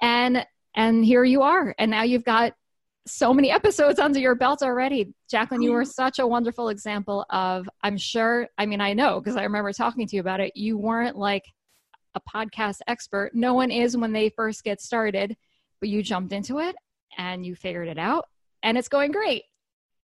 And 0.00 0.46
and 0.76 1.04
here 1.04 1.24
you 1.24 1.42
are. 1.42 1.74
And 1.76 1.90
now 1.90 2.04
you've 2.04 2.24
got 2.24 2.54
so 3.08 3.34
many 3.34 3.50
episodes 3.50 3.98
under 3.98 4.20
your 4.20 4.36
belt 4.36 4.62
already. 4.62 5.12
Jacqueline, 5.30 5.62
you 5.62 5.70
oh. 5.70 5.74
were 5.74 5.84
such 5.84 6.18
a 6.18 6.26
wonderful 6.26 6.68
example 6.68 7.24
of, 7.30 7.68
I'm 7.82 7.96
sure, 7.96 8.48
I 8.58 8.66
mean, 8.66 8.80
I 8.80 8.92
know 8.92 9.18
because 9.18 9.36
I 9.36 9.44
remember 9.44 9.72
talking 9.72 10.06
to 10.06 10.16
you 10.16 10.20
about 10.20 10.40
it. 10.40 10.52
You 10.54 10.78
weren't 10.78 11.16
like 11.16 11.44
a 12.14 12.20
podcast 12.20 12.80
expert. 12.86 13.34
No 13.34 13.54
one 13.54 13.70
is 13.70 13.96
when 13.96 14.12
they 14.12 14.30
first 14.30 14.64
get 14.64 14.80
started, 14.80 15.36
but 15.80 15.88
you 15.88 16.02
jumped 16.02 16.32
into 16.32 16.58
it 16.58 16.76
and 17.16 17.44
you 17.44 17.54
figured 17.54 17.88
it 17.88 17.98
out 17.98 18.26
and 18.62 18.76
it's 18.76 18.88
going 18.88 19.12
great. 19.12 19.44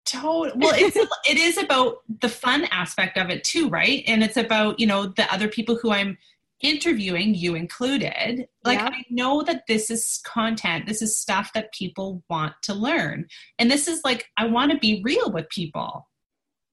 Total. 0.04 0.52
Well, 0.56 0.74
it's 0.76 0.96
it 1.30 1.38
is 1.38 1.58
about 1.58 1.98
the 2.20 2.28
fun 2.28 2.64
aspect 2.70 3.16
of 3.16 3.30
it 3.30 3.44
too, 3.44 3.68
right? 3.68 4.02
And 4.06 4.22
it's 4.22 4.36
about 4.36 4.80
you 4.80 4.86
know 4.86 5.06
the 5.06 5.32
other 5.32 5.48
people 5.48 5.76
who 5.76 5.92
I'm 5.92 6.18
interviewing, 6.60 7.34
you 7.34 7.54
included. 7.54 8.46
Like 8.64 8.78
yeah. 8.78 8.90
I 8.92 9.04
know 9.10 9.42
that 9.42 9.66
this 9.66 9.90
is 9.90 10.20
content. 10.24 10.86
This 10.86 11.02
is 11.02 11.16
stuff 11.16 11.52
that 11.54 11.72
people 11.72 12.22
want 12.28 12.54
to 12.62 12.74
learn, 12.74 13.26
and 13.58 13.70
this 13.70 13.86
is 13.86 14.00
like 14.04 14.28
I 14.36 14.46
want 14.46 14.72
to 14.72 14.78
be 14.78 15.02
real 15.04 15.30
with 15.30 15.48
people. 15.50 16.08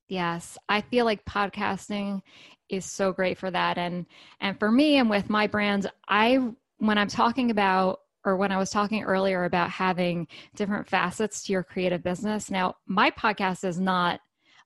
Yes, 0.10 0.58
I 0.68 0.82
feel 0.82 1.06
like 1.06 1.24
podcasting 1.24 2.22
is 2.70 2.86
so 2.86 3.12
great 3.12 3.38
for 3.38 3.52
that 3.52 3.78
and 3.78 4.06
and 4.42 4.58
for 4.60 4.72
me 4.72 4.98
and 4.98 5.10
with 5.10 5.30
my 5.30 5.48
brands 5.48 5.88
i 6.08 6.40
when 6.78 6.98
i'm 6.98 7.08
talking 7.08 7.52
about 7.52 8.00
or 8.26 8.38
when 8.38 8.52
i 8.52 8.58
was 8.58 8.70
talking 8.70 9.04
earlier 9.04 9.46
about 9.46 9.70
having 9.70 10.28
different 10.56 10.88
facets 10.88 11.44
to 11.44 11.52
your 11.52 11.64
creative 11.64 12.04
business 12.04 12.52
now 12.52 12.74
my 12.86 13.10
podcast 13.12 13.64
is 13.64 13.80
not 13.80 14.20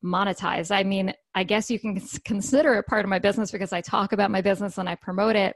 monetized. 0.04 0.70
I 0.70 0.84
mean 0.84 1.14
i 1.34 1.44
guess 1.44 1.72
you 1.72 1.80
can 1.80 2.00
consider 2.26 2.76
it 2.76 2.88
part 2.88 3.06
of 3.06 3.10
my 3.10 3.20
business 3.20 3.52
because 3.52 3.72
i 3.72 3.80
talk 3.80 4.12
about 4.12 4.32
my 4.32 4.42
business 4.42 4.78
and 4.78 4.90
i 4.90 4.96
promote 4.96 5.38
it 5.38 5.56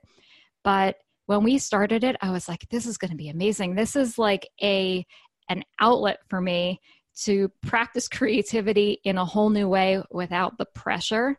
but 0.63 0.95
when 1.25 1.43
we 1.43 1.57
started 1.57 2.05
it 2.05 2.15
i 2.21 2.31
was 2.31 2.47
like 2.47 2.65
this 2.69 2.85
is 2.85 2.97
going 2.97 3.11
to 3.11 3.17
be 3.17 3.29
amazing. 3.29 3.75
This 3.75 3.95
is 3.97 4.17
like 4.17 4.47
a 4.63 5.05
an 5.49 5.63
outlet 5.79 6.19
for 6.29 6.41
me 6.41 6.79
to 7.23 7.51
practice 7.61 8.07
creativity 8.09 8.99
in 9.03 9.17
a 9.17 9.25
whole 9.25 9.49
new 9.49 9.67
way 9.67 10.01
without 10.11 10.57
the 10.57 10.65
pressure 10.65 11.37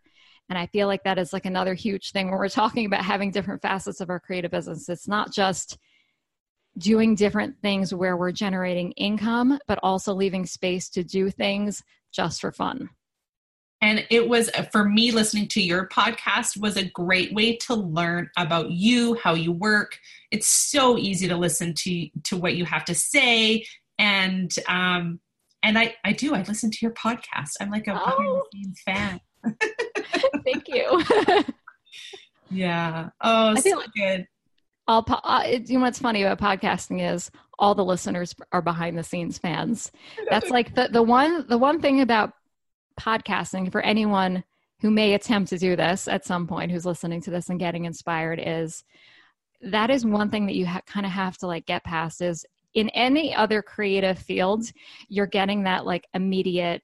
and 0.48 0.58
I 0.58 0.66
feel 0.66 0.86
like 0.86 1.04
that 1.04 1.18
is 1.18 1.32
like 1.32 1.44
another 1.44 1.74
huge 1.74 2.12
thing 2.12 2.30
when 2.30 2.38
we're 2.38 2.48
talking 2.48 2.86
about 2.86 3.04
having 3.04 3.30
different 3.30 3.62
facets 3.62 4.00
of 4.00 4.10
our 4.10 4.20
creative 4.20 4.50
business. 4.50 4.88
It's 4.88 5.08
not 5.08 5.32
just 5.32 5.78
doing 6.78 7.14
different 7.14 7.60
things 7.60 7.92
where 7.92 8.16
we're 8.16 8.32
generating 8.32 8.92
income, 8.92 9.58
but 9.66 9.80
also 9.82 10.14
leaving 10.14 10.46
space 10.46 10.88
to 10.90 11.04
do 11.04 11.30
things 11.30 11.82
just 12.12 12.40
for 12.40 12.52
fun. 12.52 12.88
And 13.80 14.06
it 14.10 14.28
was 14.28 14.50
for 14.72 14.84
me 14.84 15.12
listening 15.12 15.48
to 15.48 15.62
your 15.62 15.86
podcast 15.88 16.60
was 16.60 16.76
a 16.76 16.88
great 16.90 17.32
way 17.32 17.56
to 17.58 17.74
learn 17.74 18.28
about 18.36 18.70
you, 18.70 19.14
how 19.22 19.34
you 19.34 19.52
work. 19.52 19.98
It's 20.32 20.48
so 20.48 20.98
easy 20.98 21.28
to 21.28 21.36
listen 21.36 21.74
to 21.74 22.08
to 22.24 22.36
what 22.36 22.56
you 22.56 22.64
have 22.64 22.84
to 22.86 22.94
say 22.94 23.64
and 23.98 24.52
um 24.68 25.20
and 25.62 25.78
I 25.78 25.94
I 26.04 26.12
do 26.12 26.34
I 26.34 26.42
listen 26.42 26.70
to 26.70 26.78
your 26.82 26.92
podcast. 26.92 27.52
I'm 27.60 27.70
like 27.70 27.86
a 27.86 28.00
oh. 28.00 28.42
behind 28.52 28.74
the 28.74 28.92
fan. 28.92 29.20
Thank 30.44 30.68
you. 30.68 31.02
yeah. 32.50 33.10
Oh, 33.20 33.48
I 33.56 33.60
so 33.60 33.82
good. 33.96 34.26
All 34.86 35.02
po- 35.02 35.20
uh, 35.22 35.44
you 35.46 35.78
know 35.78 35.84
what's 35.84 35.98
funny 35.98 36.22
about 36.22 36.40
podcasting 36.40 37.12
is 37.12 37.30
all 37.58 37.74
the 37.74 37.84
listeners 37.84 38.34
are 38.52 38.62
behind 38.62 38.96
the 38.96 39.02
scenes 39.02 39.38
fans. 39.38 39.92
That's 40.30 40.50
like 40.50 40.74
the 40.74 40.88
the 40.90 41.02
one 41.02 41.46
the 41.48 41.58
one 41.58 41.80
thing 41.80 42.00
about 42.00 42.32
podcasting 42.98 43.70
for 43.70 43.80
anyone 43.80 44.44
who 44.80 44.90
may 44.90 45.14
attempt 45.14 45.50
to 45.50 45.58
do 45.58 45.76
this 45.76 46.08
at 46.08 46.24
some 46.24 46.46
point 46.46 46.70
who's 46.70 46.86
listening 46.86 47.20
to 47.22 47.30
this 47.30 47.48
and 47.48 47.58
getting 47.58 47.84
inspired 47.84 48.40
is 48.42 48.84
that 49.60 49.90
is 49.90 50.06
one 50.06 50.30
thing 50.30 50.46
that 50.46 50.54
you 50.54 50.66
ha- 50.66 50.80
kind 50.86 51.04
of 51.04 51.10
have 51.10 51.36
to 51.38 51.46
like 51.46 51.66
get 51.66 51.84
past 51.84 52.22
is 52.22 52.46
in 52.74 52.88
any 52.90 53.34
other 53.34 53.62
creative 53.62 54.18
field 54.18 54.64
you're 55.08 55.26
getting 55.26 55.64
that 55.64 55.86
like 55.86 56.06
immediate 56.14 56.82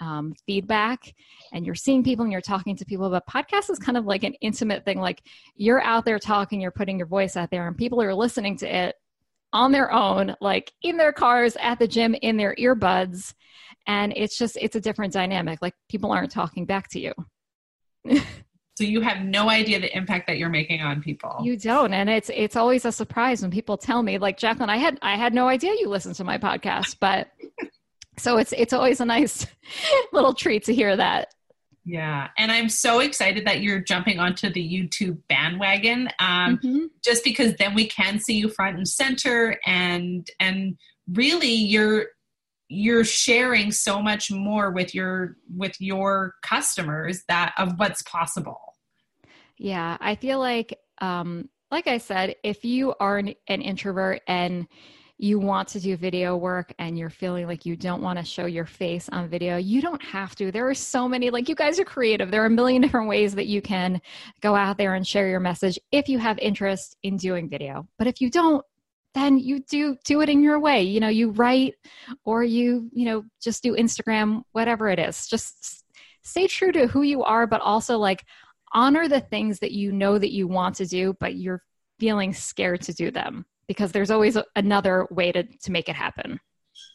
um, 0.00 0.34
feedback 0.46 1.14
and 1.52 1.66
you're 1.66 1.74
seeing 1.74 2.04
people 2.04 2.24
and 2.24 2.32
you're 2.32 2.40
talking 2.40 2.76
to 2.76 2.84
people. 2.84 3.10
But 3.10 3.26
podcast 3.26 3.70
is 3.70 3.78
kind 3.78 3.98
of 3.98 4.06
like 4.06 4.22
an 4.22 4.34
intimate 4.34 4.84
thing 4.84 5.00
like 5.00 5.22
you're 5.56 5.82
out 5.82 6.04
there 6.04 6.18
talking 6.18 6.60
you're 6.60 6.70
putting 6.70 6.98
your 6.98 7.06
voice 7.06 7.36
out 7.36 7.50
there 7.50 7.66
and 7.66 7.76
people 7.76 8.00
are 8.02 8.14
listening 8.14 8.56
to 8.58 8.74
it 8.74 8.94
on 9.52 9.72
their 9.72 9.90
own 9.90 10.34
like 10.40 10.72
in 10.82 10.96
their 10.96 11.12
cars 11.12 11.56
at 11.60 11.78
the 11.78 11.88
gym 11.88 12.14
in 12.20 12.36
their 12.36 12.54
earbuds 12.56 13.32
and 13.86 14.12
it's 14.14 14.36
just 14.36 14.58
it's 14.60 14.76
a 14.76 14.80
different 14.80 15.12
dynamic 15.12 15.60
like 15.62 15.72
people 15.88 16.12
aren't 16.12 16.30
talking 16.30 16.66
back 16.66 16.86
to 16.88 17.00
you 17.00 17.14
so 18.78 18.84
you 18.84 19.00
have 19.00 19.24
no 19.24 19.50
idea 19.50 19.80
the 19.80 19.92
impact 19.96 20.28
that 20.28 20.38
you're 20.38 20.48
making 20.48 20.82
on 20.82 21.02
people. 21.02 21.36
You 21.42 21.56
don't. 21.56 21.92
And 21.92 22.08
it's 22.08 22.30
it's 22.32 22.54
always 22.54 22.84
a 22.84 22.92
surprise 22.92 23.42
when 23.42 23.50
people 23.50 23.76
tell 23.76 24.04
me 24.04 24.18
like 24.18 24.38
jacqueline 24.38 24.70
i 24.70 24.76
had 24.76 25.00
i 25.02 25.16
had 25.16 25.34
no 25.34 25.48
idea 25.48 25.72
you 25.80 25.88
listened 25.88 26.14
to 26.14 26.22
my 26.22 26.38
podcast 26.38 26.96
but 27.00 27.26
so 28.18 28.36
it's 28.36 28.52
it's 28.56 28.72
always 28.72 29.00
a 29.00 29.04
nice 29.04 29.48
little 30.12 30.32
treat 30.32 30.62
to 30.64 30.74
hear 30.74 30.96
that. 30.96 31.34
Yeah. 31.84 32.28
And 32.38 32.52
i'm 32.52 32.68
so 32.68 33.00
excited 33.00 33.48
that 33.48 33.62
you're 33.62 33.80
jumping 33.80 34.20
onto 34.20 34.48
the 34.48 34.62
youtube 34.62 35.18
bandwagon 35.28 36.08
um, 36.20 36.58
mm-hmm. 36.58 36.86
just 37.02 37.24
because 37.24 37.54
then 37.56 37.74
we 37.74 37.88
can 37.88 38.20
see 38.20 38.38
you 38.38 38.48
front 38.48 38.76
and 38.76 38.86
center 38.86 39.58
and 39.66 40.30
and 40.38 40.78
really 41.12 41.52
you're 41.52 42.06
you're 42.68 43.04
sharing 43.04 43.72
so 43.72 44.00
much 44.00 44.30
more 44.30 44.70
with 44.70 44.94
your 44.94 45.36
with 45.56 45.74
your 45.80 46.34
customers 46.42 47.24
that 47.26 47.54
of 47.58 47.72
what's 47.78 48.02
possible 48.02 48.67
yeah 49.58 49.96
i 50.00 50.14
feel 50.14 50.38
like 50.38 50.78
um 51.00 51.48
like 51.70 51.86
i 51.86 51.98
said 51.98 52.34
if 52.42 52.64
you 52.64 52.94
are 53.00 53.18
an, 53.18 53.34
an 53.48 53.60
introvert 53.60 54.22
and 54.26 54.66
you 55.18 55.40
want 55.40 55.66
to 55.68 55.80
do 55.80 55.96
video 55.96 56.36
work 56.36 56.72
and 56.78 56.96
you're 56.96 57.10
feeling 57.10 57.46
like 57.46 57.66
you 57.66 57.74
don't 57.74 58.00
want 58.00 58.18
to 58.18 58.24
show 58.24 58.46
your 58.46 58.64
face 58.64 59.08
on 59.10 59.28
video, 59.28 59.56
you 59.56 59.82
don't 59.82 60.02
have 60.02 60.36
to. 60.36 60.52
There 60.52 60.68
are 60.68 60.74
so 60.74 61.08
many, 61.08 61.30
like 61.30 61.48
you 61.48 61.56
guys 61.56 61.80
are 61.80 61.84
creative. 61.84 62.30
There 62.30 62.42
are 62.42 62.46
a 62.46 62.50
million 62.50 62.80
different 62.82 63.08
ways 63.08 63.34
that 63.34 63.46
you 63.46 63.60
can 63.60 64.00
go 64.40 64.54
out 64.54 64.78
there 64.78 64.94
and 64.94 65.06
share 65.06 65.28
your 65.28 65.40
message 65.40 65.78
if 65.90 66.08
you 66.08 66.18
have 66.18 66.38
interest 66.38 66.96
in 67.02 67.16
doing 67.16 67.48
video. 67.48 67.88
But 67.98 68.06
if 68.06 68.20
you 68.20 68.30
don't, 68.30 68.64
then 69.14 69.38
you 69.38 69.58
do 69.58 69.96
do 70.04 70.20
it 70.20 70.28
in 70.28 70.40
your 70.40 70.60
way. 70.60 70.82
You 70.82 71.00
know, 71.00 71.08
you 71.08 71.30
write 71.30 71.74
or 72.24 72.44
you, 72.44 72.88
you 72.92 73.04
know, 73.06 73.24
just 73.42 73.64
do 73.64 73.74
Instagram, 73.74 74.42
whatever 74.52 74.88
it 74.88 75.00
is. 75.00 75.26
Just 75.26 75.84
stay 76.22 76.46
true 76.46 76.70
to 76.70 76.86
who 76.86 77.02
you 77.02 77.24
are, 77.24 77.48
but 77.48 77.60
also 77.60 77.98
like 77.98 78.24
honor 78.72 79.08
the 79.08 79.20
things 79.20 79.60
that 79.60 79.72
you 79.72 79.92
know 79.92 80.18
that 80.18 80.32
you 80.32 80.46
want 80.46 80.76
to 80.76 80.86
do, 80.86 81.16
but 81.20 81.34
you're 81.34 81.62
feeling 81.98 82.32
scared 82.32 82.82
to 82.82 82.92
do 82.92 83.10
them 83.10 83.44
because 83.66 83.92
there's 83.92 84.10
always 84.10 84.36
another 84.56 85.06
way 85.10 85.32
to, 85.32 85.42
to 85.42 85.70
make 85.70 85.88
it 85.88 85.96
happen. 85.96 86.40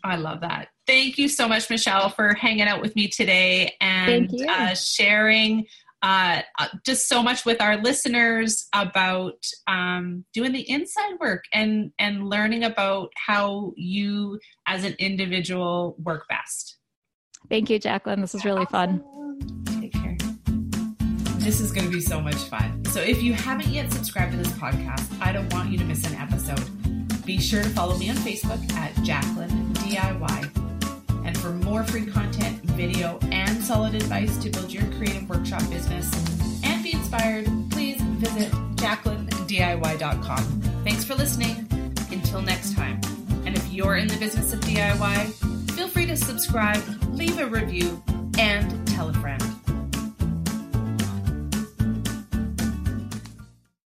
I 0.03 0.15
love 0.15 0.41
that. 0.41 0.69
Thank 0.88 1.17
you 1.17 1.27
so 1.27 1.47
much, 1.47 1.69
Michelle, 1.69 2.09
for 2.09 2.33
hanging 2.33 2.67
out 2.67 2.81
with 2.81 2.95
me 2.95 3.07
today 3.07 3.75
and 3.79 4.29
uh, 4.49 4.73
sharing 4.75 5.65
uh, 6.01 6.41
uh, 6.59 6.67
just 6.86 7.07
so 7.07 7.23
much 7.23 7.45
with 7.45 7.62
our 7.62 7.77
listeners 7.77 8.67
about 8.73 9.45
um, 9.67 10.25
doing 10.33 10.51
the 10.51 10.69
inside 10.69 11.13
work 11.19 11.45
and 11.53 11.91
and 11.97 12.29
learning 12.29 12.65
about 12.65 13.09
how 13.15 13.71
you 13.77 14.38
as 14.67 14.83
an 14.83 14.95
individual 14.99 15.95
work 16.03 16.27
best. 16.27 16.77
Thank 17.49 17.69
you, 17.69 17.79
Jacqueline. 17.79 18.19
This 18.19 18.36
is 18.36 18.43
really 18.43 18.65
fun. 18.65 19.01
This 21.43 21.60
is 21.60 21.73
going 21.73 21.86
to 21.86 21.91
be 21.91 21.99
so 21.99 22.21
much 22.21 22.36
fun. 22.36 22.86
So 22.86 23.01
if 23.01 23.21
you 23.21 23.34
haven't 23.34 23.67
yet 23.67 23.91
subscribed 23.91 24.32
to 24.32 24.38
this 24.38 24.47
podcast, 24.51 25.06
I 25.21 25.34
don't 25.34 25.51
want 25.51 25.69
you 25.69 25.77
to 25.77 25.84
miss 25.84 26.10
an 26.10 26.15
episode. 26.15 27.25
Be 27.25 27.38
sure 27.38 27.62
to 27.62 27.69
follow 27.69 27.97
me 27.97 28.10
on 28.10 28.15
Facebook 28.15 28.71
at 28.75 28.95
Jacqueline 29.03 29.73
DIY 29.73 30.63
and 31.25 31.38
for 31.38 31.49
more 31.49 31.84
free 31.84 32.06
content, 32.06 32.62
video, 32.63 33.19
and 33.23 33.62
solid 33.62 33.93
advice 33.93 34.38
to 34.38 34.49
build 34.49 34.71
your 34.71 34.86
creative 34.93 35.27
workshop 35.27 35.69
business 35.69 36.10
and 36.63 36.82
be 36.82 36.93
inspired, 36.93 37.45
please 37.71 38.01
visit 38.01 38.49
jacquelinediy.com. 38.77 40.43
Thanks 40.86 41.03
for 41.03 41.15
listening. 41.15 41.67
Until 42.10 42.41
next 42.41 42.73
time. 42.73 43.01
And 43.45 43.58
if 43.58 43.73
you're 43.73 43.97
in 43.97 44.08
the 44.08 44.17
business 44.17 44.53
of 44.53 44.62
DIY, 44.62 45.71
feel 45.71 45.89
free 45.89 46.06
to 46.06 46.15
subscribe, 46.15 46.82
leave 47.10 47.38
a 47.39 47.47
review, 47.47 48.01
and 48.38 48.88
tell 48.88 49.10
a 49.10 49.13
friend. 49.15 49.43